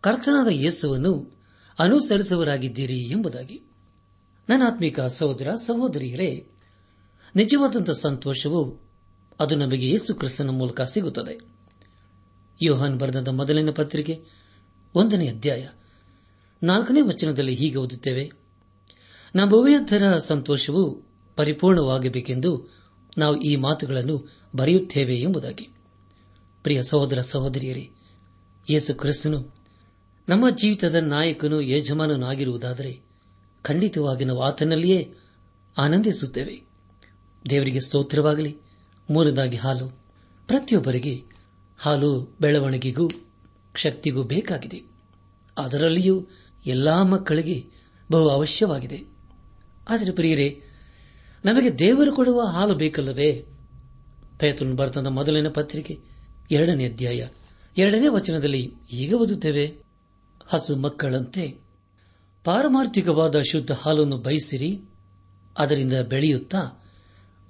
ಕರ್ತನಾದ 0.00 0.46
ಯೇಸುವನ್ನು 0.50 1.42
ಅನುಸರಿಸುವರಾಗಿದ್ದೀರಿ 1.78 2.98
ಎಂಬುದಾಗಿ. 2.98 3.62
ನನ್ನಾತ್ಮಿಕ 4.48 5.00
ಸಹೋದರ, 5.00 5.50
ಸಹೋದರಿಯರೇ, 5.50 6.46
ನಿಜವಾದಂಥ 7.36 7.90
ಸಂತೋಷವು 7.90 8.80
ಅದು 9.40 9.56
ನಮಗೆ 9.56 9.88
ಯೇಸು 9.88 10.14
ಕ್ರಿಸ್ತನ 10.14 10.50
ಮೂಲಕ 10.50 10.80
ಸಿಗುತ್ತದೆ. 10.80 11.40
ಯೋಹಾನ್ 12.62 12.98
ಬರೆದ 12.98 13.28
ಮೊದಲಿನ 13.28 13.70
ಪತ್ರಿಕೆ, 13.70 14.24
ಒಂದನೇ 14.94 15.28
ಅಧ್ಯಾಯ, 15.28 15.68
ನಾಲ್ಕನೇ 16.62 17.00
ವಚನದಲ್ಲಿ 17.00 17.54
ಹೀಗೆ 17.54 17.76
ಓದುತ್ತೇವೆ. 17.76 18.30
ನಮ್ಮುಭಯತರ 19.34 20.18
ಸಂತೋಷವು 20.18 21.02
ಪರಿಪೂರ್ಣವಾಗಬೇಕೆಂದು 21.36 22.68
ನಾವು 23.18 23.40
ಈ 23.40 23.56
ಮಾತುಗಳನ್ನು 23.56 24.28
ಬರೆಯುತ್ತೇವೆ 24.56 25.16
ಎಂಬುದಾಗಿ. 25.16 25.73
ಪ್ರಿಯ 26.64 26.82
ಸಹೋದರ 26.82 27.20
ಸಹೋದರಿಯರೇ, 27.20 27.90
ಯೇಸು 28.70 28.94
ಕ್ರಿಸ್ತನು 28.94 29.54
ನಮ್ಮ 30.28 30.50
ಜೀವಿತದ 30.50 30.94
ನಾಯಕನು 30.94 31.60
ಯಜಮಾನನಾಗಿರುವುದಾದರೆ 31.60 33.00
ಖಂಡಿತವಾಗಿ 33.62 34.24
ನಾವು 34.24 34.42
ಆತನಲ್ಲಿಯೇ 34.42 35.14
ಆನಂದಿಸುತ್ತೇವೆ. 35.78 36.62
ದೇವರಿಗೆ 37.50 37.80
ಸ್ತೋತ್ರವಾಗಲಿ, 37.80 38.56
ಮೂರನೇದಾಗಿ 39.10 39.56
ಹಾಲು. 39.56 39.88
ಪ್ರತಿಯೊಬ್ಬರಿಗೆ 40.46 41.24
ಹಾಲು 41.78 42.36
ಬೆಳವಣಿಗೆಗೂ 42.40 43.10
ಶಕ್ತಿಗೂ 43.74 44.22
ಬೇಕಾಗಿದೆ. 44.22 44.82
ಅದರಲ್ಲಿಯೂ 45.58 46.26
ಎಲ್ಲಾ 46.66 47.02
ಮಕ್ಕಳಿಗೆ 47.02 47.66
ಬಹು 48.10 48.28
ಅವಶ್ಯವಾಗಿದೆ. 48.28 49.04
ಆದರೆ 49.88 50.12
ಪ್ರಿಯರೇ, 50.12 50.62
ನಮಗೆ 51.44 51.78
ದೇವರು 51.78 52.14
ಕೊಡುವ 52.14 52.42
ಹಾಲು 52.42 52.74
ಬೇಕಲ್ಲವೇ? 52.74 53.46
ಪೇತನ್ 54.38 54.74
ಬರ್ತದ 54.74 55.06
ಮೊದಲಿನ 55.06 55.48
ಪತ್ರಿಕೆ 55.48 56.13
ಎರಡನೇ 56.50 56.88
ಅಧ್ಯಾಯ. 56.88 57.28
ಎರಡನೇ 57.78 58.08
ವಚನದಲ್ಲಿ 58.08 58.74
ಈಗ 58.92 59.14
ಓದುತ್ತೇವೆ, 59.14 59.76
ಹಸು 60.46 60.76
ಮಕ್ಕಳಂತೆ. 60.76 61.58
ಪಾರಮಾರ್ಥಿಕವಾದ 62.44 63.40
ಶುದ್ಧ 63.40 63.70
ಹಾಲನ್ನು 63.72 64.18
ಬಯಸಿರಿ, 64.18 64.80
ಅದರಿಂದ 65.58 65.92
ಬೆಳೆಯುತ್ತಾ 65.92 66.84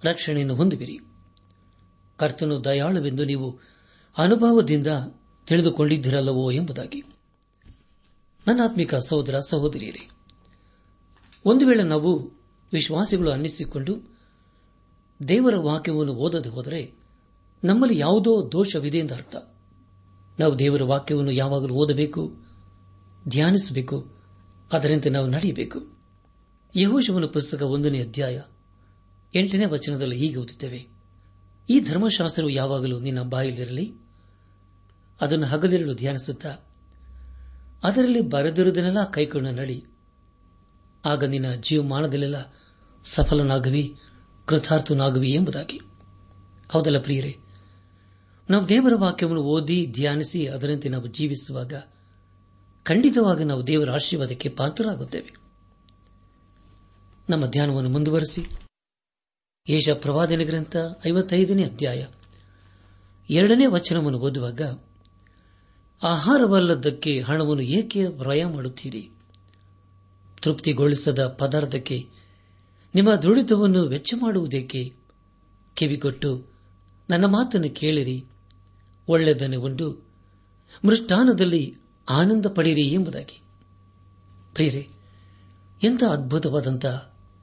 ರಕ್ಷಣೆಯನ್ನು 0.04 0.54
ಹೊಂದುವಿರಿ. 0.54 0.98
ಕರ್ತನು 2.16 2.64
ದಯಾಳುವೆಂದು 2.64 3.24
ನೀವು 3.24 3.60
ಅನುಭವದಿಂದ 4.18 4.86
ತಿಳಿದುಕೊಂಡಿದ್ದಿರಲ್ಲವೋ 5.46 6.50
ಎಂಬುದಾಗಿ. 6.50 7.02
ನನ್ನಾತ್ಮಿಕ 8.46 8.94
ಸಹೋದರ 8.94 9.38
ಸಹೋದರಿಯರೇ, 9.38 10.10
ಒಂದು 11.44 11.66
ವೇಳೆ 11.66 11.82
ನಾವು 11.82 12.30
ವಿಶ್ವಾಸಿಗಳು 12.72 13.30
ಅನ್ನಿಸಿಕೊಂಡು 13.30 14.18
ದೇವರ 15.28 15.56
ವಾಕ್ಯವನ್ನು 15.56 16.14
ಓದದೆ 16.14 16.48
ಹೋದರೆ 16.48 17.03
ನಮ್ಮಲ್ಲಿ 17.64 17.98
ಯಾವುದೋ 17.98 18.52
ದೋಷವಿದೆ 18.52 18.98
ಎಂದು 18.98 19.14
ಅರ್ಥ. 19.14 19.36
ನಾವು 20.40 20.58
ದೇವರ 20.58 20.82
ವಾಕ್ಯವನ್ನು 20.82 21.30
ಯಾವಾಗಲೂ 21.30 21.74
ಓದಬೇಕು, 21.74 22.36
ಧ್ಯಾನಿಸಬೇಕು, 23.28 24.12
ಅದರಂತೆ 24.72 25.10
ನಾವು 25.10 25.26
ನಡೆಯಬೇಕು. 25.26 25.98
ಯಹೋಶವನ 26.76 27.24
ಪುಸ್ತಕ 27.24 27.62
ಒಂದನೇ 27.62 28.02
ಅಧ್ಯಾಯ 28.02 28.42
ಎಂಟನೇ 29.34 29.64
ವಚನದಲ್ಲಿ 29.64 30.16
ಹೀಗೆ 30.16 30.36
ಓದುತ್ತೇವೆ. 30.36 30.88
ಈ 31.70 31.80
ಧರ್ಮಶಾಸ್ತ್ರವು 31.80 32.48
ಯಾವಾಗಲೂ 32.48 32.98
ನಿನ್ನ 32.98 33.22
ಬಾಯಲ್ಲಿರಲಿ, 33.22 33.94
ಅದನ್ನು 35.20 35.46
ಹಗಲಿರಲು 35.46 35.94
ಧ್ಯಾನಿಸುತ್ತಾ, 35.94 36.56
ಅದರಲ್ಲಿ 37.84 38.20
ಬರೆದಿರುವುದನ್ನೆಲ್ಲ 38.20 39.10
ಕೈಕೊಂಡು 39.10 39.50
ನಡಿ. 39.50 39.84
ಆಗ 41.04 41.24
ನಿನ್ನ 41.24 41.54
ಜೀವಮಾನದಲ್ಲೆಲ್ಲ 41.54 42.54
ಸಫಲನಾಗವಿ, 43.04 43.96
ಕೃತಾರ್ಥನಾಗುವಿ 44.46 45.30
ಎಂಬುದಾಗಿ. 45.30 45.80
ಹೌದಲ್ಲ 46.72 46.98
ಪ್ರಿಯರೇ 47.02 47.38
ನಾವು 48.50 48.68
ದೇವರ 48.68 48.92
ವಾಕ್ಯವನ್ನು 48.94 49.42
ಓದಿ 49.42 49.86
ಧ್ಯಾನಿಸಿ 49.86 50.46
ಅದರಂತೆ 50.46 50.88
ನಾವು 50.88 51.06
ಜೀವಿಸುವಾಗ 51.06 51.72
ಖಂಡಿತವಾಗಿ 52.82 53.44
ನಾವು 53.44 53.66
ದೇವರ 53.66 53.90
ಆಶೀರ್ವಾದಕ್ಕೆ 53.90 54.48
ಪಾತ್ರರಾಗುತ್ತೇವೆ. 54.48 55.34
ನಮ್ಮ 57.30 57.46
ಧ್ಯಾನವನ್ನು 57.46 57.90
ಮುಂದುವರೆಸಿ. 57.90 58.46
ಏಷ 59.68 59.88
ಪ್ರವಾದನೆ 59.88 60.44
ಗ್ರಂಥ 60.44 60.76
ಐವತ್ತೈದನೇ 61.06 61.62
ಅಧ್ಯಾಯ 61.62 62.06
ಎರಡನೇ 63.30 63.66
ವಚನವನ್ನು 63.66 64.18
ಓದುವಾಗ, 64.18 64.62
ಆಹಾರವಲ್ಲದಕ್ಕೆ 66.02 67.20
ಹಣವನ್ನು 67.20 67.62
ಏಕೆ 67.62 68.06
ವ್ರಯ 68.06 68.44
ಮಾಡುತ್ತೀರಿ? 68.44 69.10
ತೃಪ್ತಿಗೊಳಿಸದ 70.42 71.26
ಪದಾರ್ಥಕ್ಕೆ 71.26 72.08
ನಿಮ್ಮ 72.94 73.14
ದುಡಿತವನ್ನು 73.14 73.88
ವೆಚ್ಚ 73.88 74.14
ಮಾಡುವುದಕ್ಕೆ 74.22 74.92
ಕಿವಿಗೊಟ್ಟು 75.74 76.46
ನನ್ನ 77.10 77.24
ಮಾತನ್ನು 77.24 77.70
ಕೇಳಿರಿ. 77.70 78.24
ಒಳ್ಳೆದನ್ನು 79.08 79.60
ಒಂದು 79.60 80.06
ಮೃಷ್ಟಾನದಲ್ಲಿ 80.84 81.76
ಆನಂದ 82.10 82.46
ಪಡೆಯಿರಿ 82.46 82.82
ಎಂಬುದಾಗಿ. 82.82 83.42
ಪ್ರಿಯರೇ, 84.54 84.88
ಎಂಥ 85.82 86.04
ಅದ್ಭುತವಾದಂಥ 86.04 86.86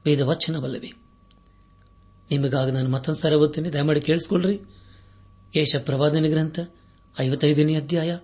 ವೇದವಚನವಲ್ಲವೇ. 0.06 0.92
ನಿಮಗಾಗ 2.32 2.70
ನಾನು 2.70 2.90
ಮತ್ತೊಂದು 2.90 3.20
ಸರ 3.20 3.34
ಓದ್ತೇನೆ 3.34 3.70
ದಯಮಾಡಿ 3.70 4.02
ಕೇಳಿಸಿಕೊಳ್ಳ್ರಿ. 4.02 4.62
ಯೇಷ 5.56 5.76
ಪ್ರವಾದನೆ 5.76 6.30
ಗ್ರಂಥ, 6.30 6.60
ಐವತ್ತೈದನೇ 7.20 7.76
ಅಧ್ಯಾಯ, 7.76 8.18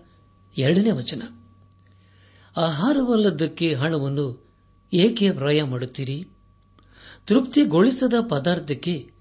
ಎರಡನೇ 0.58 0.92
ವಚನ. 0.92 1.22
ಆಹಾರವಲ್ಲದಕ್ಕೆ 2.58 3.74
ಹಣವನ್ನು 3.74 4.48
ಏಕೆ 4.94 5.30
ವ್ರಯ 5.30 5.64
ಮಾಡುತ್ತೀರಿ? 5.64 6.28
ತೃಪ್ತಿಗೊಳಿಸದ 7.28 8.14
ಪದಾರ್ಥಕ್ಕೆ 8.30 9.12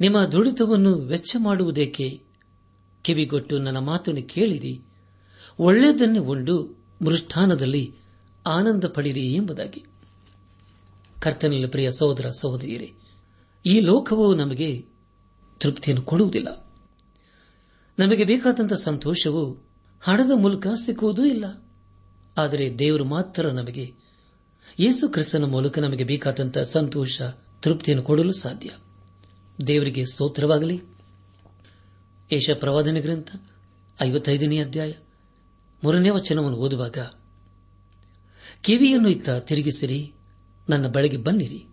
ನಿಮ್ಮ 0.00 0.24
ದುಡಿತವನ್ನು 0.24 0.94
ವೆಚ್ಚ 0.98 1.36
ಮಾಡುವುದೇಕೆ? 1.38 2.27
ಕಿವಿಗೊಟ್ಟು 3.02 3.58
ನನ್ನ 3.58 3.78
ಮಾತನ್ನು 3.78 4.22
ಕೇಳಿರಿ. 4.22 4.82
ಒಳ್ಳೆಯದನ್ನೇ 5.58 6.18
ಉಂಡು 6.18 6.78
ಮೃಷ್ಠಾನದಲ್ಲಿ 7.04 7.94
ಆನಂದ 8.46 8.84
ಪಡಿರಿ 8.84 9.34
ಎಂಬುದಾಗಿ. 9.34 9.84
ಕರ್ತನಲ್ಲಿ 11.20 11.66
ಪ್ರಿಯ 11.66 11.92
ಸಹೋದರ 11.92 12.26
ಸಹೋದರಿಯರೇ, 12.40 12.92
ಈ 13.66 13.80
ಲೋಕವು 13.80 14.34
ನಮಗೆ 14.34 14.86
ತೃಪ್ತಿಯನ್ನು 15.60 16.04
ಕೊಡುವುದಿಲ್ಲ. 16.04 16.72
ನಮಗೆ 17.98 18.24
ಬೇಕಾದಂತಹ 18.24 18.76
ಸಂತೋಷವು 18.76 19.52
ಹಣದ 20.00 20.30
ಮೂಲಕ 20.34 20.66
ಸಿಕ್ಕುವುದೂ 20.66 21.24
ಇಲ್ಲ. 21.24 21.64
ಆದರೆ 22.38 22.78
ದೇವರು 22.78 23.04
ಮಾತ್ರ 23.04 23.50
ನಮಗೆ, 23.50 23.92
ಯೇಸು 24.80 25.08
ಕ್ರಿಸ್ತನ 25.08 25.44
ಮೂಲಕ 25.44 25.78
ನಮಗೆ 25.78 26.04
ಬೇಕಾದಂತಹ 26.04 26.62
ಸಂತೋಷ, 26.62 27.22
ತೃಪ್ತಿಯನ್ನು 27.60 28.04
ಕೊಡಲು 28.04 28.32
ಸಾಧ್ಯ. 28.32 28.70
ದೇವರಿಗೆ 29.66 30.04
ಸ್ತೋತ್ರವಾಗಲಿ. 30.04 30.82
ಏಷ 32.32 32.50
ಪ್ರವಾದನ 32.50 32.96
ಗ್ರಂಥ, 33.00 33.28
ಐವತ್ತೈದನೇ 34.02 34.58
ಅಧ್ಯಾಯ, 34.58 34.92
ಮೂರನೇ 35.84 36.10
ವಚನವನ್ನು 36.10 36.58
ಓದುವಾಗ, 36.58 36.98
ಕಿವಿಯನ್ನು 38.62 39.08
ಇತ್ತ 39.08 39.30
ತಿರುಗಿಸಿರಿ, 39.30 40.12
ನನ್ನ 40.68 40.88
ಬಳಿಗೆ 40.88 41.16
ಬನ್ನಿರಿ, 41.16 41.66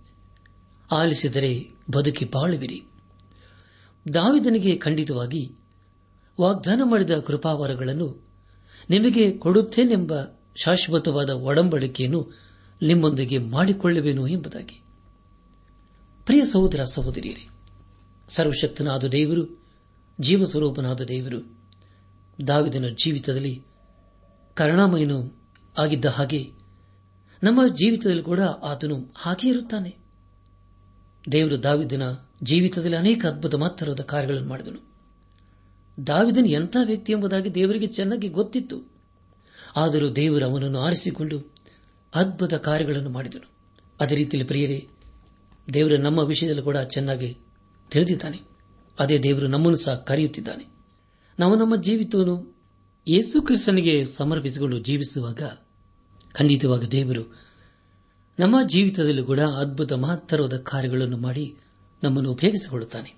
ಆಲಿಸಿದರೆ 0.92 1.70
ಬದುಕಿ 1.92 2.26
ಬಾಳುವಿರಿ. 2.26 2.84
ದಾವಿದನಿಗೆ 4.14 4.78
ಖಂಡಿತವಾಗಿ 4.78 5.56
ವಾಗ್ದಾನ 6.42 6.82
ಮಾಡಿದ 6.84 7.20
ಕೃಪಾವರಗಳನ್ನು 7.20 8.28
ನಿಮಗೆ 8.90 9.38
ಕೊಡುತ್ತೇನೆಂಬ 9.38 10.14
ಶಾಶ್ವತವಾದ 10.64 11.30
ಒಡಂಬಡಿಕೆಯನ್ನು 11.30 12.32
ನಿಮ್ಮೊಂದಿಗೆ 12.82 13.38
ಮಾಡಿಕೊಳ್ಳುವೆನು 13.38 14.28
ಎಂಬುದಾಗಿ. 14.28 14.82
ಪ್ರಿಯ 16.26 16.46
ಸಹೋದರ 16.46 16.84
ಸಹೋದರಿಯರೇ, 16.84 17.48
ಸರ್ವಶಕ್ತನಾದ 18.30 19.04
ದೇವರು 19.04 19.65
ಜೀವಸ್ವರೂಪನಾದ 20.20 21.02
ದೇವರು 21.02 21.56
ದಾವಿದನ 22.48 22.86
ಜೀವಿತದಲ್ಲಿ 23.04 23.64
ಕರುಣಾಮಯನು 24.54 25.44
ಆಗಿದ್ದ 25.78 26.06
ಹಾಗೆ 26.06 26.52
ನಮ್ಮ 27.44 27.68
ಜೀವಿತದಲ್ಲಿ 27.68 28.24
ಕೂಡ 28.24 28.40
ಆತನು 28.40 29.14
ಹಾಗೆ 29.16 29.48
ಇರುತ್ತಾನೆ. 29.48 29.98
ದೇವರು 31.32 31.64
ದಾವಿದನ 31.64 32.02
ಜೀವಿತದಲ್ಲಿ 32.44 32.98
ಅನೇಕ 32.98 33.26
ಅದ್ಭುತ 33.26 33.56
ಮಾತರದ 33.56 34.00
ಕಾರ್ಯಗಳನ್ನು 34.00 34.50
ಮಾಡಿದನು. 34.50 34.96
ದಾವಿದನ್ 36.08 36.48
ಎಂಥ 36.48 36.78
ವ್ಯಕ್ತಿ 36.84 37.12
ಎಂಬುದಾಗಿ 37.12 37.56
ದೇವರಿಗೆ 37.56 37.88
ಚೆನ್ನಾಗಿ 37.88 38.30
ಗೊತ್ತಿತ್ತು. 38.30 38.92
ಆದರೂ 39.76 40.10
ದೇವರು 40.10 40.46
ಅವನನ್ನು 40.46 40.80
ಆರಿಸಿಕೊಂಡು 40.80 41.54
ಅದ್ಭುತ 42.16 42.54
ಕಾರ್ಯಗಳನ್ನು 42.54 43.10
ಮಾಡಿದನು. 43.10 43.50
ಅದೇ 44.00 44.16
ರೀತಿಯಲ್ಲಿ 44.16 44.48
ಪ್ರಿಯರೇ, 44.48 44.88
ದೇವರು 45.74 45.98
ನಮ್ಮ 45.98 46.20
ವಿಷಯದಲ್ಲಿ 46.20 46.62
ಕೂಡ 46.62 46.78
ಚೆನ್ನಾಗಿ 46.78 47.38
ತಿಳಿದಿದ್ದಾನೆ. 47.90 48.55
ಅದೇ 49.00 49.20
ದೇವರು 49.20 49.48
ನಮ್ಮನ್ನು 49.48 49.78
ಸಹ 49.78 49.96
ಕರೆಯುತ್ತಿದ್ದಾನೆ. 49.96 50.68
ನಾವು 51.40 51.56
ನಮ್ಮ 51.56 51.76
ಜೀವಿತವನ್ನು 51.76 52.56
ಯೇಸು 53.08 53.42
ಕ್ರಿಸ್ತನಿಗೆ 53.42 54.06
ಸಮರ್ಪಿಸಿಕೊಂಡು 54.06 54.80
ಜೀವಿಸುವಾಗ 54.80 55.42
ಖಂಡಿತವಾಗ 56.34 56.84
ದೇವರು 56.84 57.36
ನಮ್ಮ 58.40 58.56
ಜೀವಿತದಲ್ಲಿ 58.68 59.24
ಕೂಡ 59.24 59.40
ಅದ್ಭುತ 59.40 59.94
ಮಹತ್ತರವಾದ 59.94 60.58
ಕಾರ್ಯಗಳನ್ನು 60.58 61.18
ಮಾಡಿ 61.18 61.58
ನಮ್ಮನ್ನು 62.04 62.32
ಉಪಯೋಗಿಸಿಕೊಳ್ಳುತ್ತಾನೆ. 62.32 63.16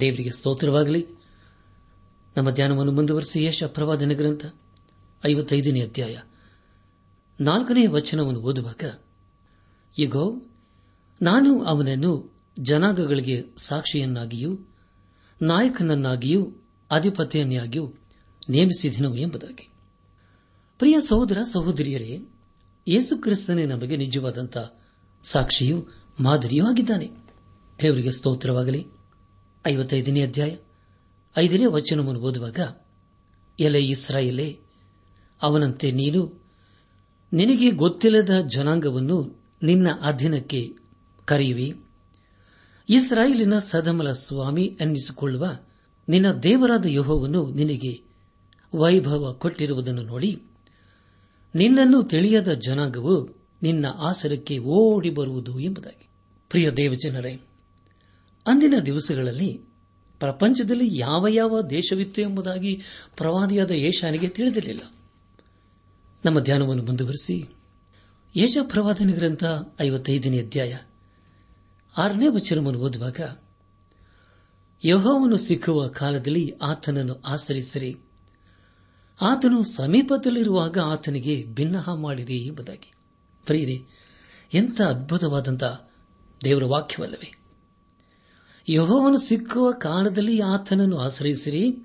ದೇವರಿಗೆ 0.00 0.30
ಸ್ತೋತ್ರವಾಗಲಿ. 0.30 1.06
ನಮ್ಮ 2.36 2.50
ಧ್ಯಾನವನ್ನು 2.50 2.92
ಮುಂದುವರೆಸಿ 2.92 3.44
ಯಶ 3.44 3.64
ಪ್ರವಾದನ 3.64 4.12
ಗ್ರಂಥ 4.12 4.46
ಐವತ್ತೈದನೇ 5.26 5.80
ಅಧ್ಯಾಯ 5.80 6.18
ನಾಲ್ಕನೇ 7.40 7.86
ವಚನವನ್ನು 7.86 8.40
ಓದುವಾಗ 8.40 8.98
ಈಗ 9.98 10.16
ನಾನು 11.22 11.64
ಅವನನ್ನು 11.64 12.36
ಜನಾಂಗಗಳಿಗೆ 12.60 13.44
ಸಾಕ್ಷಿಯನ್ನಾಗಿಯೂ 13.56 14.75
ನಾಯಕನನ್ನಾಗಿಯೂ, 15.42 16.52
ಅಧಿಪತಿಯನ್ನಾಗಿಯೂ 16.90 17.94
ನೇಮಿಸಿದನು 18.48 19.16
ಎಂಬುದಾಗಿ. 19.16 19.68
ಪ್ರಿಯ 20.78 21.00
ಸಹೋದರ, 21.00 21.38
ಸಹೋದರಿಯರೇ, 21.52 22.20
ಯೇಸು 22.88 23.18
ಕ್ರಿಸ್ತನೇ 23.18 23.66
ನಮಗೆ 23.66 23.96
ನಿಜವಾದಂಥ 23.96 24.58
ಸಾಕ್ಷಿಯೂ, 25.22 25.86
ಮಾದರಿಯೂ 26.20 26.66
ಆಗಿದ್ದಾನೆ. 26.66 27.10
ದೇವರಿಗೆ 27.82 28.12
ಸ್ತೋತ್ರವಾಗಲಿ. 28.12 28.86
ಐವತ್ತೈದನೇ 29.66 30.22
ಅಧ್ಯಾಯ, 30.22 30.56
ಐದನೇ 31.36 31.66
ವಚನವನ್ನು 31.66 32.20
ಓದುವಾಗ, 32.20 32.60
ಎಲೆ 33.60 33.86
ಇಸ್ರಾಯೇಲೇ, 33.86 34.60
ಅವನಂತೆ 35.42 35.90
ನೀನು, 35.90 36.46
ನಿನಗೆ 37.32 37.70
ಗೊತ್ತಿಲ್ಲದ 37.70 38.40
ಜನಾಂಗವನ್ನು 38.40 39.44
ನಿನ್ನ 39.62 39.88
ಅಧೀನಕ್ಕೆ 40.02 40.74
ಕರೆಯುವಿ. 41.24 41.85
ಇಸ್ರಾಯೇಲಿನ 42.88 43.58
ಸದಮಲ 43.58 44.12
ಸ್ವಾಮಿ 44.12 44.76
ಅನ್ನಿಸಿಕೊಳ್ಳುವ 44.80 45.58
ನಿನ್ನ 46.08 46.32
ದೇವರಾದ 46.32 46.86
ಯೋಹವನ್ನು 46.86 47.50
ನಿನಗೆ 47.50 48.02
ವೈಭವ 48.74 49.32
ಕೊಟ್ಟಿರುವುದನ್ನು 49.32 50.02
ನೋಡಿ, 50.02 50.42
ನಿನ್ನನ್ನು 51.54 52.02
ತಿಳಿಯದ 52.02 52.52
ಜನಾಂಗವು 52.52 53.28
ನಿನ್ನ 53.62 53.86
ಆಸರಕ್ಕೆ 53.86 54.58
ಓಡಿ 54.58 55.10
ಬರುವುದು 55.10 55.60
ಎಂಬುದಾಗಿ. 55.60 56.08
ಪ್ರಿಯ 56.50 56.70
ದೇವಜನರೇ, 56.70 57.40
ಅಂದಿನ 58.46 58.74
ದಿವಸಗಳಲ್ಲಿ 58.86 59.60
ಪ್ರಪಂಚದಲ್ಲಿ 60.20 60.98
ಯಾವ 60.98 61.26
ಯಾವ 61.28 61.62
ದೇಶವಿತ್ತು 61.62 62.20
ಎಂಬುದಾಗಿ 62.20 62.82
ಪ್ರವಾದಿಯಾದ 63.16 63.70
ಏಷಾನಿಗೆ 63.70 64.28
ತಿಳಿದಿರಲಿಲ್ಲ. 64.28 64.94
ನಮ್ಮ 66.24 66.40
ಧ್ಯಾನವನ್ನು 66.40 66.82
ಮುಂದುವರೆಸಿ 66.82 67.54
ಯಶ 68.36 68.56
ಪ್ರವಾದನ 68.62 69.10
ಗ್ರಂಥ 69.10 69.44
ಐವತ್ತೈದನೇ 69.80 70.38
ಅಧ್ಯಾಯ 70.40 70.78
ಆರನೇ 71.96 72.28
ವಚನವನ್ನು 72.28 72.80
ಓದುವಾಗ, 72.80 73.20
ಯಹೋವನು 74.84 75.36
ಸಿಕ್ಕುವ 75.36 75.88
ಕಾಲದಲ್ಲಿ 75.88 76.54
ಆತನನ್ನು 76.62 77.22
ಆಚರಿಸಿರಿ 77.26 77.96
ಆತನು 79.22 79.64
ಸಮೀಪದಲ್ಲಿರುವಾಗ 79.64 80.78
ಆತನಿಗೆ 80.78 81.44
ಭಿನ್ನಹ 81.44 81.94
ಮಾಡಿರಿ 81.94 82.36
ಎಂಬುದಾಗಿ. 82.36 82.92
ಪ್ರಿಯರೇ, 83.44 83.86
ಎಂಥ 84.54 84.80
ಅದ್ಭುತವಾದಂತಹ 84.80 85.90
ದೇವರ 86.44 86.64
ವಾಕ್ಯವಲ್ಲವೇ. 86.64 87.32
ಯಹೋವನು 88.68 89.18
ಸಿಕ್ಕುವ 89.18 89.70
ಕಾಲದಲ್ಲಿ 89.70 90.40
ಆತನನ್ನು 90.40 90.98
ಆಶ್ರಯಿಸಿರಿ 90.98 91.78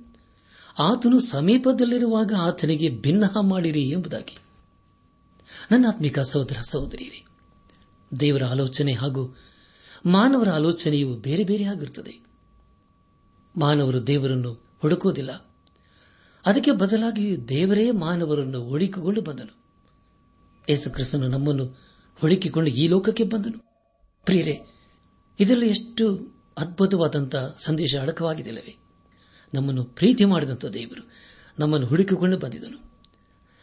ಆತನು 0.80 1.20
ಸಮೀಪದಲ್ಲಿರುವಾಗ 1.20 2.32
ಆತನಿಗೆ 2.38 2.90
ಭಿನ್ನಹ 2.90 3.38
ಮಾಡಿರಿ 3.42 3.90
ಎಂಬುದಾಗಿ. 3.90 4.38
ನನ್ನ 5.72 5.86
ಆತ್ಮಿಕ 5.88 6.20
ಸಹೋದರ 6.20 6.58
ಸಹೋದರಿಯರಿ, 6.62 7.26
ದೇವರ 8.20 8.44
ಆಲೋಚನೆ 8.44 8.94
ಹಾಗೂ 8.94 9.36
ಮಾನವರ 10.06 10.50
ಆಲೋಚನೆಯು 10.50 11.14
ಬೇರೆ 11.14 11.44
ಬೇರೆ 11.44 11.64
ಆಗಿರುತ್ತದೆ. 11.64 12.26
ಮಾನವರು 13.56 14.08
ದೇವರನ್ನು 14.08 14.54
ಹುಡುಕುವುದಿಲ್ಲ. 14.82 15.52
ಅದಕ್ಕೆ 16.46 16.72
ಬದಲಾಗಿ 16.72 17.50
ದೇವರೇ 17.50 17.92
ಮಾನವರನ್ನು 17.92 18.64
ಹುಡುಕಿಕೊಂಡು 18.64 19.22
ಬಂದನು. 19.22 19.58
ಯೇಸು 20.70 20.90
ಕ್ರಿಸ್ತನು 20.90 21.28
ನಮ್ಮನ್ನು 21.28 21.66
ಹುಡುಕಿಕೊಂಡು 22.22 22.70
ಈ 22.70 22.88
ಲೋಕಕ್ಕೆ 22.88 23.24
ಬಂದನು. 23.24 23.66
ಪ್ರಿಯರೇ, 24.26 24.60
ಇದರಲ್ಲಿ 25.40 25.70
ಎಷ್ಟು 25.70 26.32
ಅದ್ಭುತವಾದಂತಹ 26.58 27.58
ಸಂದೇಶ 27.60 27.96
ಅಡಕವಾಗಿದೆಯಲ್ಲವೇ? 28.02 28.78
ನಮ್ಮನ್ನು 29.54 29.84
ಪ್ರೀತಿ 29.84 30.26
ಮಾಡಿದಂಥ 30.26 30.66
ದೇವರು 30.66 31.10
ನಮ್ಮನ್ನು 31.60 31.88
ಹುಡುಕಿಕೊಂಡು 31.88 32.38
ಬಂದಿದನು. 32.38 32.92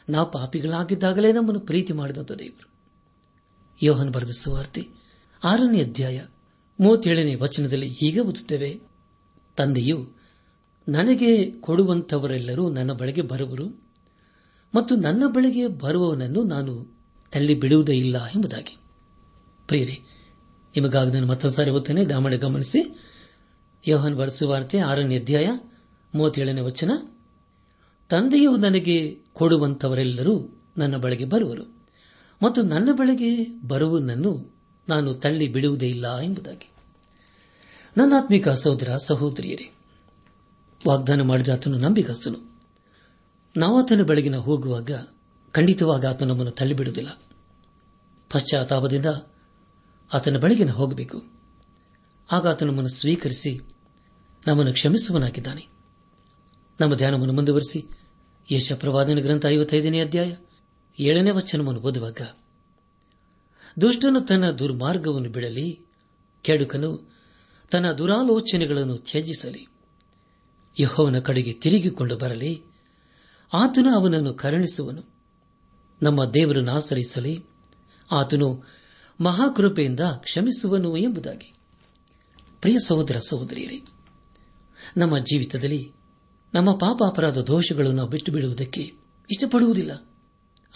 ನಾವು 0.08 0.30
ಪಾಪಿಗಳಾಗಿದ್ದಾಗಲೇ 0.30 1.32
ನಮ್ಮನ್ನು 1.32 1.60
ಪ್ರೀತಿ 1.60 1.92
ಮಾಡಿದಂಥ 1.92 2.32
ದೇವರು. 2.32 2.70
ಯೋಹನ್ 3.82 4.10
ಬರೆದ 4.10 4.30
ಆರನೇ 5.44 5.82
ಅಧ್ಯಾಯ, 5.82 6.22
ಮೂವತ್ತೇಳನೇ 6.80 7.34
ವಚನದಲ್ಲಿ 7.34 7.88
ಹೀಗೆ 7.88 8.20
ಓದುತ್ತೇವೆ. 8.20 8.80
ತಂದೆಯು, 9.56 10.10
ನನಗೆ 10.88 11.50
ಕೊಡುವಂಥವರೆಲ್ಲರೂ 11.50 12.70
ನನ್ನ 12.70 12.92
ಬಳಿಗೆ 12.92 13.22
ಬರುವರು 13.22 13.82
ಮತ್ತು 14.74 14.96
ನನ್ನ 14.96 15.22
ಬಳಿಗೆ 15.26 15.66
ಬರುವವನನ್ನು 15.66 16.42
ನಾನು 16.42 16.98
ತಳ್ಳಿ 17.32 17.54
ಬಿಡುವುದೇ 17.54 17.92
ಇಲ್ಲ 17.92 18.26
ಎಂಬುದಾಗಿ. 18.26 18.76
ಪ್ರಿಯರೇ, 19.66 19.98
ನಿಮಗಾಗಿ 20.76 21.12
ನಾನು 21.12 21.26
ಮತ್ತೊಂದು 21.26 21.54
ಸಾರಿ 21.54 21.70
ಓದ್ತೇನೆ. 21.70 22.04
ದಾಮಣೆ 22.04 22.36
ಗಮನಿಸಿ. 22.36 23.00
ಯೋಹನ್ 23.86 24.16
ಬರೆಸುವಾರ್ತೆ 24.16 24.78
ಆರನೇ 24.78 25.18
ಅಧ್ಯಾಯ, 25.18 25.46
ಮೂವತ್ತೇಳನೇ 26.14 26.60
ವಚನ. 26.60 26.90
ತಂದೆಯು 28.08 28.56
ನನಗೆ 28.56 29.18
ಕೊಡುವಂಥವರೆಲ್ಲರೂ 29.32 30.62
ನನ್ನ 30.78 30.96
ಬಳಿಗೆ 30.96 31.24
ಬರುವರು 31.24 31.86
ಮತ್ತು 32.42 32.62
ನನ್ನ 32.62 32.88
ಬಳಿಗೆ 32.92 33.60
ಬರುವನನ್ನು 33.68 34.57
ನಾನು 34.88 35.14
ತಳ್ಳಿ 35.14 35.48
ಬಿಡುವುದೇ 35.48 35.88
ಇಲ್ಲ 35.88 36.18
ಎಂಬುದಾಗಿ. 36.18 36.70
ನನ್ನಾತ್ಮಿಕ 37.96 38.48
ಸಹೋದರ, 38.48 38.96
ಸಹೋದರಿಯರೇ, 38.96 39.74
ವಾಗ್ದಾನ 40.88 41.20
ಮಾಡಿದ 41.20 41.48
ಆತನು 41.48 41.78
ನಂಬಿಕಸ್ತನು 41.78 42.48
ಆತನ 43.78 44.02
ಬೆಳಗಿನ 44.02 44.36
ಹೋಗುವಾಗ 44.36 44.90
ಖಂಡಿತವಾಗಿ 45.50 46.06
ಆತ 46.06 46.22
ನಮ್ಮನ್ನು 46.22 46.50
ತಳ್ಳಿಬಿಡುವುದಿಲ್ಲ 46.50 47.20
ಪಶ್ಚಾತ್ತಾಪದಿಂದ 48.30 49.06
ಆತನ 50.14 50.36
ಬೆಳಗಿನ 50.36 50.70
ಹೋಗಬೇಕು. 50.70 51.38
ಆಗ 52.32 52.48
ಆತ 52.48 52.62
ನಮ್ಮನ್ನು 52.62 52.88
ಸ್ವೀಕರಿಸಿ 52.88 53.58
ನಮ್ಮನ್ನು 54.46 54.72
ಕ್ಷಮಿಸುವನಾಗಿದ್ದಾನೆ 54.72 55.66
ನಮ್ಮ 56.80 56.94
ಧ್ಯಾನವನ್ನು 56.94 57.32
ಮುಂದುವರಿಸಿ 57.32 57.90
ಯಶ 58.50 58.72
ಪ್ರವಾದನ 58.72 59.18
ಗ್ರಂಥ 59.18 59.46
ಐವತ್ತೈದನೇ 59.46 60.00
ಅಧ್ಯಾಯ 60.00 60.34
ಏಳನೇ 61.00 61.30
ವಚನವನ್ನು 61.30 61.80
ಓದುವಾಗ 61.80 62.20
ದುಷ್ಟನು 63.80 64.20
ತನ್ನ 64.20 64.50
ದುರ್ಮಾರ್ಗವನ್ನು 64.50 65.30
ಬಿಡಲಿ, 65.30 65.86
ಕೆಡುಕನು 66.42 67.12
ತನ್ನ 67.70 67.92
ದುರಾಲೋಚನೆಗಳನ್ನು 67.92 68.96
ತ್ಯಜಿಸಲಿ. 68.96 69.66
ಯಹೋವನ 70.80 71.18
ಕಡೆಗೆ 71.18 71.52
ತಿರುಗಿಕೊಂಡು 71.52 72.16
ಬರಲಿ, 72.16 72.62
ಆತನು 73.54 73.94
ಅವನನ್ನು 73.94 74.34
ಕರುಣಿಸುವನು. 74.34 75.14
ನಮ್ಮ 76.02 76.24
ದೇವರನ್ನು 76.24 76.72
ಆಚರಿಸಲಿ 76.72 77.44
ಆತನು 78.12 78.66
ಮಹಾಕೃಪೆಯಿಂದ 79.20 80.00
ಕ್ಷಮಿಸುವನು 80.00 80.96
ಎಂಬುದಾಗಿ. 80.96 81.54
ಪ್ರಿಯ 82.60 82.76
ಸಹೋದರ 82.84 83.16
ಸಹೋದರಿಯರೇ, 83.28 83.82
ನಮ್ಮ 84.96 85.18
ಜೀವಿತದಲ್ಲಿ 85.18 85.92
ನಮ್ಮ 86.54 86.72
ಪಾಪ 86.76 87.02
ಅಪರಾಧ 87.06 87.38
ದೋಷಗಳನ್ನು 87.38 88.06
ಬಿಟ್ಟು 88.06 88.32
ಬಿಡುವುದಕ್ಕೆ 88.32 88.80
ಇಷ್ಟಪಡುವುದಿಲ್ಲ. 89.30 89.92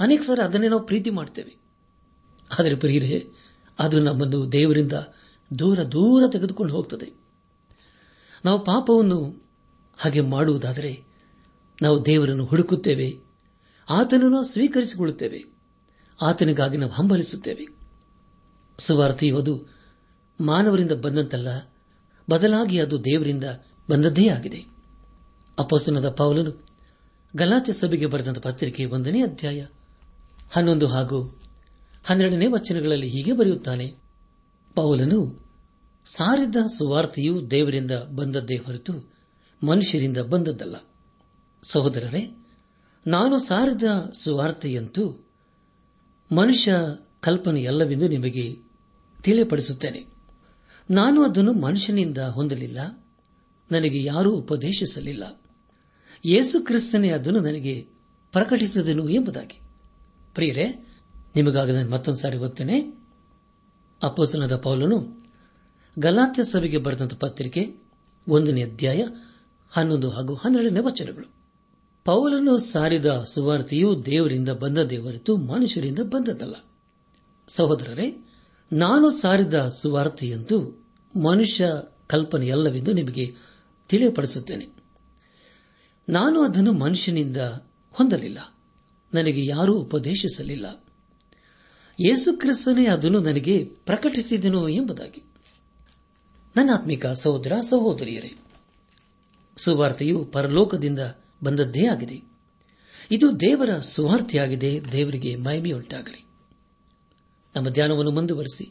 ಅನೇಕ 0.00 0.20
ಸಲ 0.20 0.42
ಅದನ್ನೇ 0.42 0.68
ನಾವು 0.68 0.86
ಪ್ರೀತಿ 0.86 1.10
ಮಾಡುತ್ತೇವೆ 1.10 1.61
ಆದರೆ 2.58 2.74
ಪ್ರಿಯರೇ, 2.74 3.28
ಅದು 3.78 4.00
ನಮ್ಮನ್ನು 4.00 4.52
ದೇವರಿಂದ 4.52 4.92
ದೂರ 5.58 5.82
ದೂರ 5.82 6.28
ತೆಗೆದುಕೊಂಡು 6.28 6.74
ಹೋಗ್ತದೆ. 6.74 7.22
ನಾವು 8.44 8.64
ಪಾಪವನ್ನು 8.64 9.42
ಹಾಗೆ 9.98 10.20
ಮಾಡುವುದಾದರೆ 10.20 11.04
ನಾವು 11.82 12.06
ದೇವರನ್ನು 12.06 12.44
ಹುಡುಕುತ್ತೇವೆ, 12.44 13.20
ಆತನನ್ನು 13.90 14.44
ಸ್ವೀಕರಿಸಿಕೊಳ್ಳುತ್ತೇವೆ, 14.44 15.44
ಆತನಿಗಾಗಿ 16.22 16.76
ನಾವು 16.76 16.92
ಹಂಬಲಿಸುತ್ತೇವೆ. 16.92 17.66
ಸುವಾರ್ತೆಯು 18.78 19.38
ಅದು 19.38 19.68
ಮಾನವರಿಂದ 20.40 20.92
ಬಂದಂತಲ್ಲ, 20.92 21.48
ಬದಲಾಗಿ 22.30 22.80
ಅದು 22.80 23.04
ದೇವರಿಂದ 23.04 23.44
ಬಂದದ್ದೇ 23.90 24.28
ಆಗಿದೆ. 24.28 24.60
ಅಪಸನದ 25.58 26.10
ಪೌಲನು 26.10 26.52
ಗಲಾತೆ 27.36 27.72
ಸಭೆಗೆ 27.72 28.06
ಬರೆದಂತ 28.06 28.38
ಪತ್ರಿಕೆ 28.38 28.84
ಒಂದನೇ 28.84 29.22
ಅಧ್ಯಾಯ 29.22 29.66
ಹನ್ನೊಂದು 30.52 30.86
ಹಾಗೂ 30.86 31.41
ಹನ್ನೆರಡನೇ 32.04 32.46
ವಚನಗಳಲ್ಲಿ 32.46 33.08
ಹೀಗೆ 33.08 33.32
ಬರೆಯುತ್ತಾನೆ. 33.32 33.94
ಪೌಲನು, 34.74 35.50
ಸಾರಿದ 36.04 36.56
ಸುವಾರ್ತೆಯು 36.56 37.50
ದೇವರಿಂದ 37.50 37.90
ಬಂದದ್ದೇ 37.90 38.56
ಹೊರತು 38.56 39.12
ಮನುಷ್ಯರಿಂದ 39.66 40.18
ಬಂದದ್ದಲ್ಲ. 40.18 40.76
ಸಹೋದರರೇ, 41.62 42.46
ನಾನು 43.06 43.38
ಸಾರಿದ 43.38 43.82
ಸುವಾರ್ತೆಯಂತೂ 44.18 45.26
ಮನುಷ್ಯ 46.32 46.76
ಕಲ್ಪನೆಯಲ್ಲವೆಂದು 47.20 48.08
ನಿಮಗೆ 48.08 48.56
ತಿಳಿಯಪಡಿಸುತ್ತೇನೆ. 49.22 50.06
ನಾನು 50.90 51.24
ಅದನ್ನು 51.24 51.52
ಮನುಷ್ಯನಿಂದ 51.52 52.18
ಹೊಂದಲಿಲ್ಲ, 52.18 53.06
ನನಗೆ 53.72 54.02
ಯಾರೂ 54.02 54.32
ಉಪದೇಶಿಸಲಿಲ್ಲ. 54.32 55.42
ಯೇಸು 56.24 56.60
ಕ್ರಿಸ್ತನೇ 56.60 57.10
ಅದನ್ನು 57.10 57.40
ನನಗೆ 57.40 57.86
ಪ್ರಕಟಿಸಿದನು 58.32 59.08
ಎಂಬುದಾಗಿ. 59.08 59.60
ಪ್ರಿಯರೇ 60.34 60.88
ನಿಮಗಾಗಿ 61.36 61.88
ಮತ್ತೊಂದು 61.88 62.18
ಸಾರಿ 62.18 62.38
ಓದ್ತೇನೆ 62.38 63.02
ಅಪ್ಪೋಸನದ 64.02 64.56
ಪೌಲನು 64.56 65.22
ಗಲಾತ್ಯ 65.98 66.44
ಸಭೆಗೆ 66.44 66.78
ಬರೆದಂತಹ 66.78 67.16
ಪತ್ರಿಕೆ, 67.16 67.74
ಒಂದನೇ 68.28 68.62
ಅಧ್ಯಾಯ, 68.62 69.04
ಹನ್ನೊಂದು 69.70 70.10
ಹಾಗೂ 70.10 70.34
ಹನ್ನೆರಡನೇ 70.34 70.80
ವಚನಗಳು. 70.80 71.32
ಪೌಲನು 72.04 72.58
ಸಾರಿದ 72.58 73.06
ಸುವಾರ್ತೆಯು 73.06 74.06
ದೇವರಿಂದ 74.06 74.48
ಬಂದ 74.48 74.78
ಹೊರತು 74.78 75.36
ಮನುಷ್ಯರಿಂದ 75.36 75.98
ಬಂದದಲ್ಲ 75.98 76.54
ಸಹೋದರರೇ, 77.48 78.30
ನಾನು 78.72 79.10
ಸಾರಿದ 79.10 79.68
ಸುವಾರ್ತೆಯಂತೂ 79.68 80.86
ಮನುಷ್ಯ 81.24 81.66
ಕಲ್ಪನೆಯಲ್ಲವೆಂದು 82.06 82.92
ನಿಮಗೆ 82.92 83.34
ತಿಳಿಯಪಡಿಸುತ್ತೇನೆ. 83.88 84.68
ನಾನು 86.08 86.42
ಅದನ್ನು 86.42 86.72
ಮನುಷ್ಯನಿಂದ 86.72 87.36
ಹೊಂದಲಿಲ್ಲ. 87.90 88.38
ನನಗೆ 89.14 89.46
ಯಾರೂ 89.46 89.74
ಉಪದೇಶಿಸಲಿಲ್ಲ. 89.74 90.84
ಯೇಸು 92.00 92.38
ಕ್ರಿಸ್ತನೇ 92.38 92.86
ಅದನ್ನು 92.86 93.18
ನನಗೆ 93.18 93.64
ಪ್ರಕಟಿಸಿದನು 93.64 94.68
ಎಂಬುದಾಗಿ. 94.68 95.22
ನನ್ನ 96.56 96.70
ಆತ್ಮಿಕ 96.74 97.06
ಸಹೋದರ, 97.06 97.52
ಸಹೋದರಿಯರೇ, 97.60 98.36
ಸುವಾರ್ತೆಯು 99.56 100.24
ಪರಲೋಕದಿಂದ 100.24 100.98
ಬಂದದ್ದೇ 101.44 101.86
ಆಗಿದೆ. 101.86 102.22
ಇದು 103.10 103.40
ದೇವರ 103.40 103.78
ಸುವಾರ್ತೆಯಾಗಿದೆ, 103.78 104.80
ದೇವರಿಗೆ 104.92 105.36
ಮಹಿಮೆಯುಂಟಾಗಲಿ. 105.36 106.26
ನಮ್ಮ 107.56 107.68
ಧ್ಯಾನವನ್ನು 107.68 108.10
ಮುಂದುವರೆಸಿ. 108.10 108.70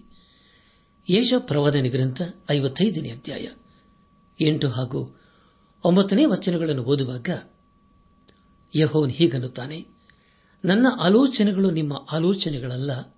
ಯೇಷ 1.10 1.34
ಪ್ರವಾದನೆ 1.40 1.90
ಗ್ರಂಥ 1.90 2.22
ಐವತ್ತೈದನೇ 2.52 3.10
ಅಧ್ಯಾಯ 3.10 3.48
ಎಂಟು 4.46 4.70
ಹಾಗೂ 4.70 5.22
ಒಂಬತ್ತನೇ 5.84 6.26
ವಚನಗಳನ್ನು 6.26 6.84
ಓದುವಾಗ 6.84 7.30
ಯಹೋನ್ 8.76 9.12
ಹೀಗನ್ನುತ್ತಾನೆ. 9.12 10.01
ನನ್ನ 10.66 10.88
ಆಲೋಚನೆಗಳು 11.00 11.72
ನಿಮ್ಮ 11.72 12.08
ಆಲೋಚನೆಗಳಲ್ಲ. 12.12 13.16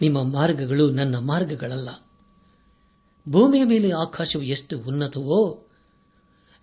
ನಿಮ್ಮ 0.00 0.22
ಮಾರ್ಗಗಳು 0.22 0.90
ನನ್ನ 0.90 1.18
ಮಾರ್ಗಗಳಲ್ಲ. 1.18 1.88
ಭೂಮಿಯ 3.28 3.64
ಮೇಲೆ 3.64 3.92
ಆಕಾಶವು 3.92 4.42
ಎಷ್ಟು 4.42 4.78
ಉನ್ನತವೋ, 4.78 5.66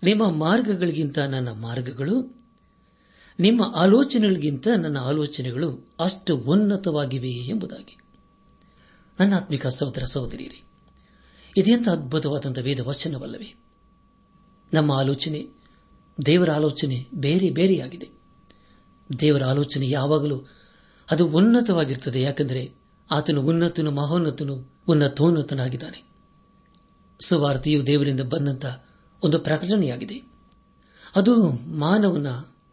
ನಿಮ್ಮ 0.02 0.30
ಮಾರ್ಗಗಳಿಗಿಂತ 0.30 1.18
ನನ್ನ 1.18 1.48
ಮಾರ್ಗಗಳು, 1.48 2.42
ನಿಮ್ಮ 3.40 3.72
ಆಲೋಚನೆಗಳಿಗಿಂತ 3.76 4.68
ನನ್ನ 4.68 4.98
ಆಲೋಚನೆಗಳು 4.98 5.88
ಅಷ್ಟು 6.00 6.36
ಉನ್ನತವಾಗಿವೆ 6.36 7.30
ಎಂಬುದಾಗಿ. 7.30 7.96
ನನ್ನ 9.20 9.36
ಆತ್ಮಿಕ 9.36 9.66
ಸಹೋದರ 9.66 10.02
ಸಹೋದರಿಯರೇ 10.04 10.62
ಇದೆಂತ 11.56 11.88
ಅದ್ಭುತವಾದಂಥ 11.88 12.58
ವೇದ 12.58 12.80
ವಚನವಲ್ಲವೇ 12.80 13.54
ನಮ್ಮ 14.72 14.92
ಆಲೋಚನೆ, 14.92 15.46
ದೇವರ 16.26 16.50
ಆಲೋಚನೆ 16.50 17.08
ಬೇರೆ 17.14 17.50
ಬೇರೆಯಾಗಿದೆ. 17.50 18.17
ದೇವರ 19.20 19.44
ಆಲೋಚನೆ 19.44 19.88
ಯಾವಾಗಲೂ 19.88 20.44
ಅದು 21.10 21.26
ಉನ್ನತವಾಗಿರುತ್ತದೆ. 21.26 22.20
ಯಾಕೆಂದರೆ 22.20 22.74
ಆತನು 23.10 23.42
ಉನ್ನತನು, 23.42 23.90
ಮಹೋನ್ನತನು, 23.90 24.72
ಉನ್ನತೋನ್ನತನಾಗಿದ್ದಾನೆ. 24.88 26.08
ಸುವಾರ್ತೆಯು 27.20 27.86
ದೇವರಿಂದ 27.86 28.20
ಬಂದಂತ 28.20 28.64
ಒಂದು 29.22 29.38
ಪ್ರಕಟಣೆಯಾಗಿದೆ. 29.38 30.22
ಅದು 31.16 31.52
ಮಾನವನ 31.76 32.26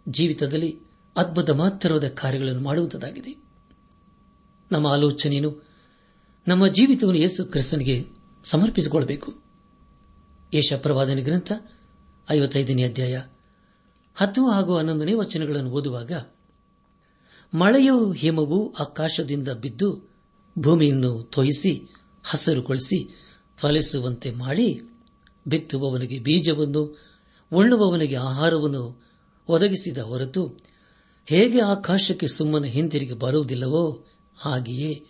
ಜೀವಿತದಲ್ಲಿ 0.08 0.80
ಅದ್ಭುತ 1.17 1.50
ಮಾತ್ರವಾದ 1.50 2.08
ಕಾರ್ಯಗಳನ್ನು 2.08 2.62
ಮಾಡುವಂತದಾಗಿದೆ 2.62 3.43
ನಮ್ಮ 4.71 4.88
ಆಲೋಚನೆಯನ್ನು 4.88 5.65
ನಮ್ಮ 6.48 6.67
ಜೀವಿತವನ್ನು 6.67 7.19
ಯೇಸು 7.19 7.45
ಕ್ರಿಸ್ತನಿಗೆ 7.45 8.06
ಸಮರ್ಪಿಸಿಕೊಳ್ಳಬೇಕು. 8.43 9.34
ಯೇಷ 10.54 10.74
ಪ್ರವಾದನೆ 10.74 11.21
ಗ್ರಂಥ 11.21 11.52
ಐವತ್ತೈದನೇ 12.32 12.84
ಅಧ್ಯಾಯ 12.84 13.21
ಹತ್ತು 14.15 14.51
ಹಾಗೂ 14.51 14.78
ಹನ್ನೊಂದನೇ 14.78 15.13
ವಚನಗಳನ್ನು 15.13 15.71
ಓದುವಾಗ, 15.71 16.12
ಮಳೆಯು 17.54 18.12
ಹಿಮವು 18.12 18.73
ಆಕಾಶದಿಂದ 18.80 19.47
ಬಿದ್ದು 19.47 19.89
ಭೂಮಿಯನ್ನು 20.60 21.23
ತೊಯಿಸಿ 21.23 21.89
ಹಸರುಗೊಳಿಸಿ 22.23 23.15
ಫಲಿಸುವಂತೆ 23.58 24.32
ಮಾಡಿ, 24.32 24.82
ಬಿತ್ತುವವನಿಗೆ 25.47 26.19
ಬೀಜವನ್ನು, 26.19 26.97
ಉಣ್ಣುವವನಿಗೆ 27.51 28.15
ಆಹಾರವನ್ನು 28.15 29.01
ಒದಗಿಸಿದ 29.49 29.97
ಹೊರತು, 29.97 30.60
ಹೇಗೆ 31.25 31.60
ಆಕಾಶಕ್ಕೆ 31.60 32.28
ಸುಮ್ಮನೆ 32.28 32.69
ಹಿಂತಿರುಗಿ 32.69 33.13
ಬರುವುದಿಲ್ಲವೋ 33.13 34.06
ಹಾಗೆಯೇ, 34.38 35.06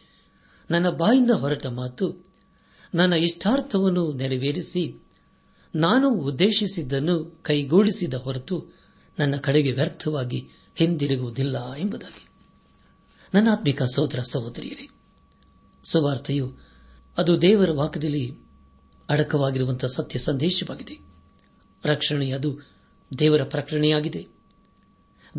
ನನ್ನ 0.72 0.90
ಬಾಯಿಂದ 0.90 1.32
ಹೊರಟ 1.32 1.66
ಮಾತು, 1.66 2.26
ನನ್ನ 2.96 3.14
ಇಷ್ಟಾರ್ಥವನ್ನು 3.14 4.12
ನೆರವೇರಿಸಿ, 4.12 5.04
ನಾನು 5.76 6.10
ಉದ್ದೇಶಿಸಿದ್ದನ್ನು 6.10 7.26
ಕೈಗೂಡಿಸಿದ 7.42 8.14
ಹೊರತು 8.14 8.85
ನನ್ನ 9.20 9.36
ಕಡೆಗೆ 9.36 9.72
ವ್ಯರ್ಥವಾಗಿ 9.72 10.50
ಹಿಂದಿರುಗುವುದಿಲ್ಲ 10.76 11.74
ಎಂಬುದಾಗಿ. 11.74 12.28
ನನ್ನ 13.34 13.48
ಆತ್ಮಿಕ 13.52 13.84
ಸೋದರ 13.84 14.20
ಸಹೋದರಿಯರೇ, 14.22 14.90
ಸುವಾರ್ತೆಯು 15.92 16.58
ಅದು 17.18 17.42
ದೇವರ 17.42 17.72
ವಾಕ್ಯದಲ್ಲಿ 17.72 18.38
ಅಡಕವಾಗಿರುವಂತಹ 19.10 19.88
ಸತ್ಯ 19.88 20.20
ಸಂದೇಶವಾಗಿದೆ. 20.20 21.00
ರಕ್ಷಣೆ 21.86 22.32
ಅದು 22.32 22.60
ದೇವರ 23.20 23.44
ಪ್ರಕಟಣೆಯಾಗಿದೆ. 23.44 24.28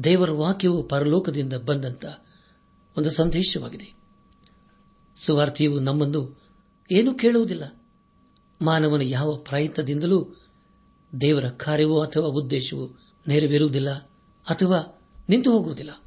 ದೇವರ 0.04 0.30
ವಾಕ್ಯವು 0.30 0.82
ಪರಲೋಕದಿಂದ 0.82 1.52
ಬಂದಂತ 1.52 2.04
ಒಂದು 2.98 3.10
ಸಂದೇಶವಾಗಿದೆ. 3.10 3.94
ಸುವಾರ್ತೆಯು 5.16 5.80
ನಮ್ಮನ್ನು 5.80 6.42
ಏನೂ 6.92 7.14
ಕೇಳುವುದಿಲ್ಲ. 7.14 7.82
ಮಾನವನ 8.62 9.00
ಯಾವ 9.00 9.36
ಪ್ರಯತ್ನದಿಂದಲೂ 9.36 10.34
ದೇವರ 11.20 11.48
ಕಾರ್ಯವೋ 11.48 12.00
ಅಥವಾ 12.02 12.26
ಉದ್ದೇಶವು 12.26 13.05
ನೆರವೇರುವುದಿಲ್ಲ 13.28 13.90
ಅಥವಾ 14.50 15.00
ನಿಂತು 15.28 15.52
ಹೋಗುವುದಿಲ್ಲ. 15.52 16.02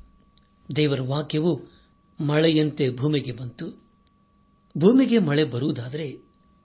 ದೇವರ 0.76 1.02
ವಾಕ್ಯವು 1.02 1.62
ಮಳೆಯಂತೆ 2.22 2.96
ಭೂಮಿಗೆ 2.96 3.32
ಬಂತು. 3.32 3.84
ಭೂಮಿಗೆ 4.78 5.18
ಮಳೆ 5.18 5.44
ಬರುವುದಾದರೆ 5.44 6.18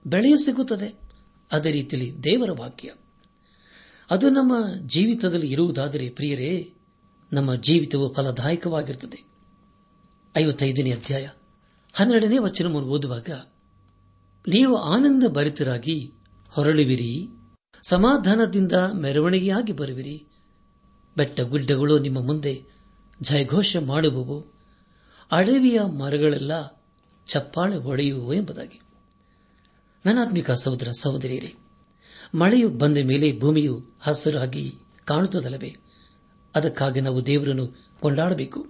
ಬೆಳೆಯೂ 0.07 0.37
ಸಿಗುತ್ತದೆ. 0.37 0.99
ಅದೇ 1.51 1.71
ರೀತಿಯಲ್ಲಿ 1.71 2.23
ದೇವರ 2.23 2.51
ವಾಕ್ಯ. 2.51 2.93
ಅದು 4.11 4.29
ನಮ್ಮ 4.29 4.53
ಜೀವಿತದಲ್ಲಿ 4.87 5.51
ಇರುವುದಾದರೆ 5.51 6.09
ಪ್ರಿಯರೇ, 6.09 6.73
ನಮ್ಮ 7.33 7.55
ಜೀವಿತವು 7.55 8.13
ಫಲದಾಯಕವಾಗಿರುತ್ತದೆ. 8.13 9.25
ಐವತ್ತೈದನೇ 10.37 10.91
ಅಧ್ಯಾಯ, 10.91 11.29
ಹನ್ನೆರಡನೇ 11.93 12.37
ವಚನವನ್ನು 12.37 12.89
ಓದುವಾಗ, 12.89 13.29
ನೀವು 14.47 14.75
ಆನಂದ 14.75 15.23
ಭರಿತರಾಗಿ 15.27 16.13
ಹೊರಳುವಿರಿ, 16.49 17.27
ಸಮಾಧಾನದಿಂದ 17.89 18.71
ಮೆರವಣಿಗೆಯಾಗಿ 18.93 19.73
ಬರುವಿರಿ 19.73 20.27
ಬೆಟ್ಟ 21.17 21.41
ಗುಡ್ಡಗಳು 21.41 21.99
ನಿಮ್ಮ 21.99 22.25
ಮುಂದೆ 22.25 22.63
ಜಯಘೋಷ 23.21 23.77
ಮಾಡುವವು. 23.77 24.45
ಅಡವಿಯ 25.31 25.81
ಮರಗಳೆಲ್ಲ 25.81 26.83
ಚಪ್ಪಾಳೆ 27.27 27.75
ಹೊಡೆಯುವು 27.75 28.33
ಎಂಬುದಾಗಿ. 28.33 28.81
ನನಾತ್ಮಿಕ 30.05 30.51
ಸಹೋದರ 30.51 30.87
ಸಹೋದರಿಯರೇ, 30.99 31.55
ಮಳೆಯು 32.35 32.69
ಬಂದ 32.69 32.97
ಮೇಲೆ 32.97 33.39
ಭೂಮಿಯು 33.39 33.85
ಹಸಿರಾಗಿ 34.01 34.75
ಕಾಣುತ್ತದಲ್ಲವೇ? 35.05 35.77
ಅದಕ್ಕಾಗಿ 36.55 37.01
ನಾವು 37.01 37.25
ದೇವರನ್ನು 37.25 37.67
ಕೊಂಡಾಡಬೇಕು. 37.99 38.67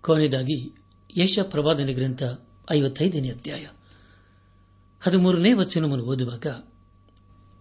ಕೊನೆಯದಾಗಿ 0.00 0.74
ಯಶ 1.16 1.38
ಪ್ರವಾದನೆ 1.42 1.92
ಗ್ರಂಥ 1.92 2.22
ಐವತ್ತೈದನೇ 2.70 3.30
ಅಧ್ಯಾಯ. 3.30 3.66
ಹದಿಮೂರನೇ 5.00 5.52
ವಚನವನ್ನು 5.52 6.04
ಓದುವಾಗ 6.04 6.46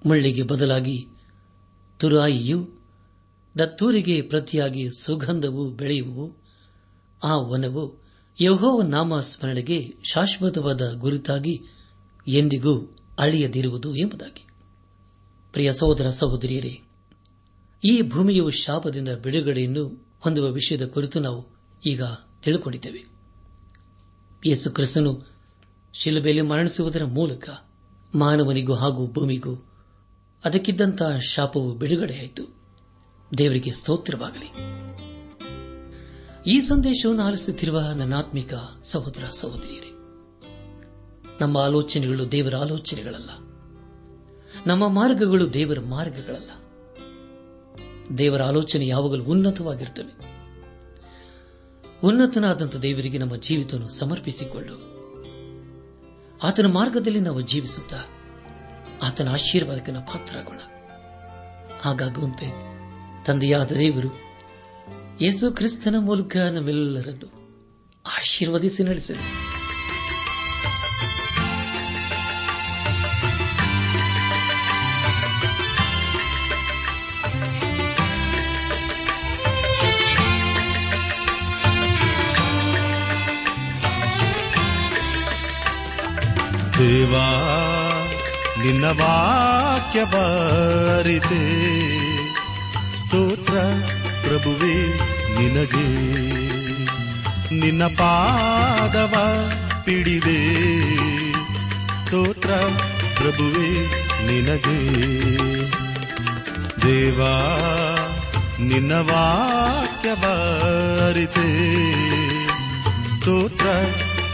ಮಳ್ಳಿಗೆ 0.09 0.43
ಬದಲಾಗಿ 0.43 1.07
ತುರಾಯಿಯು 1.99 2.76
ದತ್ತೂರಿಗೆ 3.57 4.21
ಪ್ರತಿಯಾಗಿ 4.21 4.89
ಸುಗಂಧವು 4.99 5.71
ಬೆಳೆಯುವು. 5.71 6.37
ಆ 7.23 7.37
ವನವು 7.37 8.07
ಯಹೋವ 8.41 8.81
ನಾಮ 8.81 9.19
ಸ್ಮರಣೆಗೆ 9.19 9.95
ಶಾಶ್ವತವಾದ 10.13 10.93
ಗುರುತಾಗಿ 10.93 11.61
ಎಂದಿಗೂ 12.27 12.95
ಅಳಿಯದಿರುವುದು 13.19 13.95
ಎಂಬುದಾಗಿ. 13.95 14.47
ಪ್ರಿಯ 15.53 15.73
ಸಹೋದರ 15.73 16.09
ಸಹೋದರಿಯರೇ, 16.09 16.81
ಈ 17.83 18.01
ಭೂಮಿಯು 18.01 18.49
ಶಾಪದಿಂದ 18.49 19.09
ಬಿಡುಗಡೆಯನ್ನು 19.09 20.07
ಹೊಂದುವ 20.19 20.47
ವಿಷಯದ 20.47 20.85
ಕುರಿತು 20.85 21.19
ನಾವು 21.19 21.47
ಈಗ 21.85 22.03
ತಿಳಿದುಕೊಂಡಿದ್ದೇವೆ 22.41 23.05
ಯೇಸು 24.45 24.71
ಕ್ರಿಸ್ತನು 24.71 25.21
ಶಿಲುಬೆಯಲ್ಲಿ 25.93 26.41
ಮರಣಿಸುವುದರ 26.41 27.05
ಮೂಲಕ 27.05 27.49
ಮಾನವನಿಗೂ 28.15 28.73
ಹಾಗೂ 28.73 29.07
ಭೂಮಿಗೂ 29.07 29.65
ಅದಕ್ಕಿದ್ದಂತಹ 30.45 31.17
ಶಾಪವು 31.17 31.75
ಬಿಡುಗಡೆಯಾಯಿತು. 31.75 32.56
ದೇವರಿಗೆ 33.37 33.71
ಸ್ತೋತ್ರವಾಗಲಿ. 33.71 34.77
ಈ 36.45 36.61
ಸಂದೇಶವನ್ನು 36.61 37.23
ಆಲಿಸುತ್ತಿರುವ 37.23 37.79
ನನ್ನಾತ್ಮಿಕ 37.79 38.53
ಸಹೋದರ 38.83 39.23
ಸಹೋದರಿಯರೇ, 39.31 39.91
ನಮ್ಮ 41.41 41.57
ಆಲೋಚನೆಗಳು 41.57 42.31
ದೇವರ 42.31 42.55
ಆಲೋಚನೆಗಳಲ್ಲ. 42.55 43.29
ನಮ್ಮ 44.67 44.87
ಮಾರ್ಗಗಳು 44.87 45.53
ದೇವರ 45.53 45.79
ಮಾರ್ಗಗಳಲ್ಲ. 45.79 46.49
ದೇವರ 48.17 48.43
ಆಲೋಚನೆ 48.43 48.87
ಯಾವಾಗಲೂ 48.87 49.23
ಉನ್ನತವಾಗಿರುತ್ತವೆ. 49.23 50.37
ಉನ್ನತನಾದಂಥ 52.03 52.75
ದೇವರಿಗೆ 52.75 53.17
ನಮ್ಮ 53.17 53.35
ಜೀವಿತವನ್ನು 53.35 53.89
ಸಮರ್ಪಿಸಿಕೊಂಡು 53.89 54.97
ಆತನ 56.43 56.65
ಮಾರ್ಗದಲ್ಲಿ 56.65 57.19
ನಾವು 57.19 57.41
ಜೀವಿಸುತ್ತಾ 57.41 57.97
ಆತನ 59.03 59.29
ಆಶೀರ್ವಾದಕ್ಕೆ 59.29 59.91
ಪಾತ್ರರಾಗೋಣ. 59.91 60.59
ಹಾಗಾಗುವಂತೆ 61.81 62.76
ತಂದೆಯಾದ 63.27 63.71
ದೇವರು 63.71 64.09
ಯೇಸು 65.21 65.51
ಕ್ರಿಸ್ತನ 65.51 65.95
ಮೂಲಕ 65.99 66.37
ನಮ್ಮೆಲ್ಲರನ್ನು 66.37 67.27
ಆಶೀರ್ವದಿಸಿ 68.17 68.83
ನಡೆಸಲಿ. 68.83 69.47
ದೇವಾ 86.77 87.27
ನಿನ್ನ 88.61 88.85
ವಾಕ್ಯ 88.85 90.03
ಬಾರಿದೆ 90.03 91.96
ಸ್ತೋತ್ರ, 93.17 93.53
ಪ್ರಭುವೇ, 94.27 94.99
ನಿನಗೆ. 95.39 95.87
ನಿನ್ನ 97.59 97.83
ಪಾದವ 97.83 99.13
ಪಿಡಿದೆ. 99.85 100.59
ಸ್ತೋತ್ರ, 102.05 102.49
ಪ್ರಭುವೇ, 103.17 103.69
ನಿನಗೆ. 104.27 105.01
ದೇವಾ, 106.85 107.57
ನಿನ್ನ 108.59 108.93
ವಾಕ್ಯ 108.93 110.13
ಬಾರಿದೆ 110.13 111.49
ಸ್ತೋತ್ರ, 113.19 113.65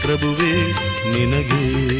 ಪ್ರಭುವೇ, 0.02 0.72
ನಿನಗೆ. 1.14 1.94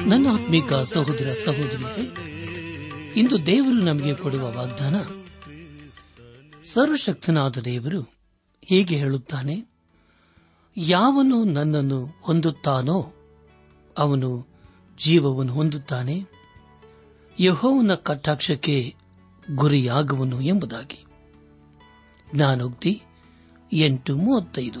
ನನ್ನ 0.00 0.26
ಆತ್ಮಿಕ 0.34 0.74
ಸಹೋದರ 0.74 1.32
ಸಹೋದರಿಯರೇ, 1.44 2.10
ಇಂದು 3.16 3.46
ದೇವರು 3.46 3.80
ನಮಗೆ 3.80 4.14
ಕೊಡುವ 4.14 4.52
ವಾಗ್ದಾನ, 4.52 4.94
ಸರ್ವಶಕ್ತನಾದ 6.62 7.56
ದೇವರು 7.56 8.02
ಹೀಗೆ 8.64 8.96
ಹೇಳುತ್ತಾನೆ, 8.96 9.72
ಯಾವನು 10.76 11.44
ನನ್ನನ್ನು 11.44 12.16
ಹೊಂದುತ್ತಾನೋ 12.20 13.12
ಅವನು 13.98 14.48
ಜೀವವನ್ನು 14.98 15.52
ಹೊಂದುತ್ತಾನೆ, 15.52 16.26
ಯಹೋವನ 17.40 17.94
ಕಟಾಕ್ಷಕ್ಕೆ 17.94 18.94
ಗುರಿಯಾಗುವನು 19.54 20.40
ಎಂಬುದಾಗಿ. 20.40 21.04
ಜ್ಞಾನೋಕ್ತಿ 22.34 23.02
ಎಂಟು 23.72 24.16
ಮೂವತ್ತೈದು. 24.16 24.80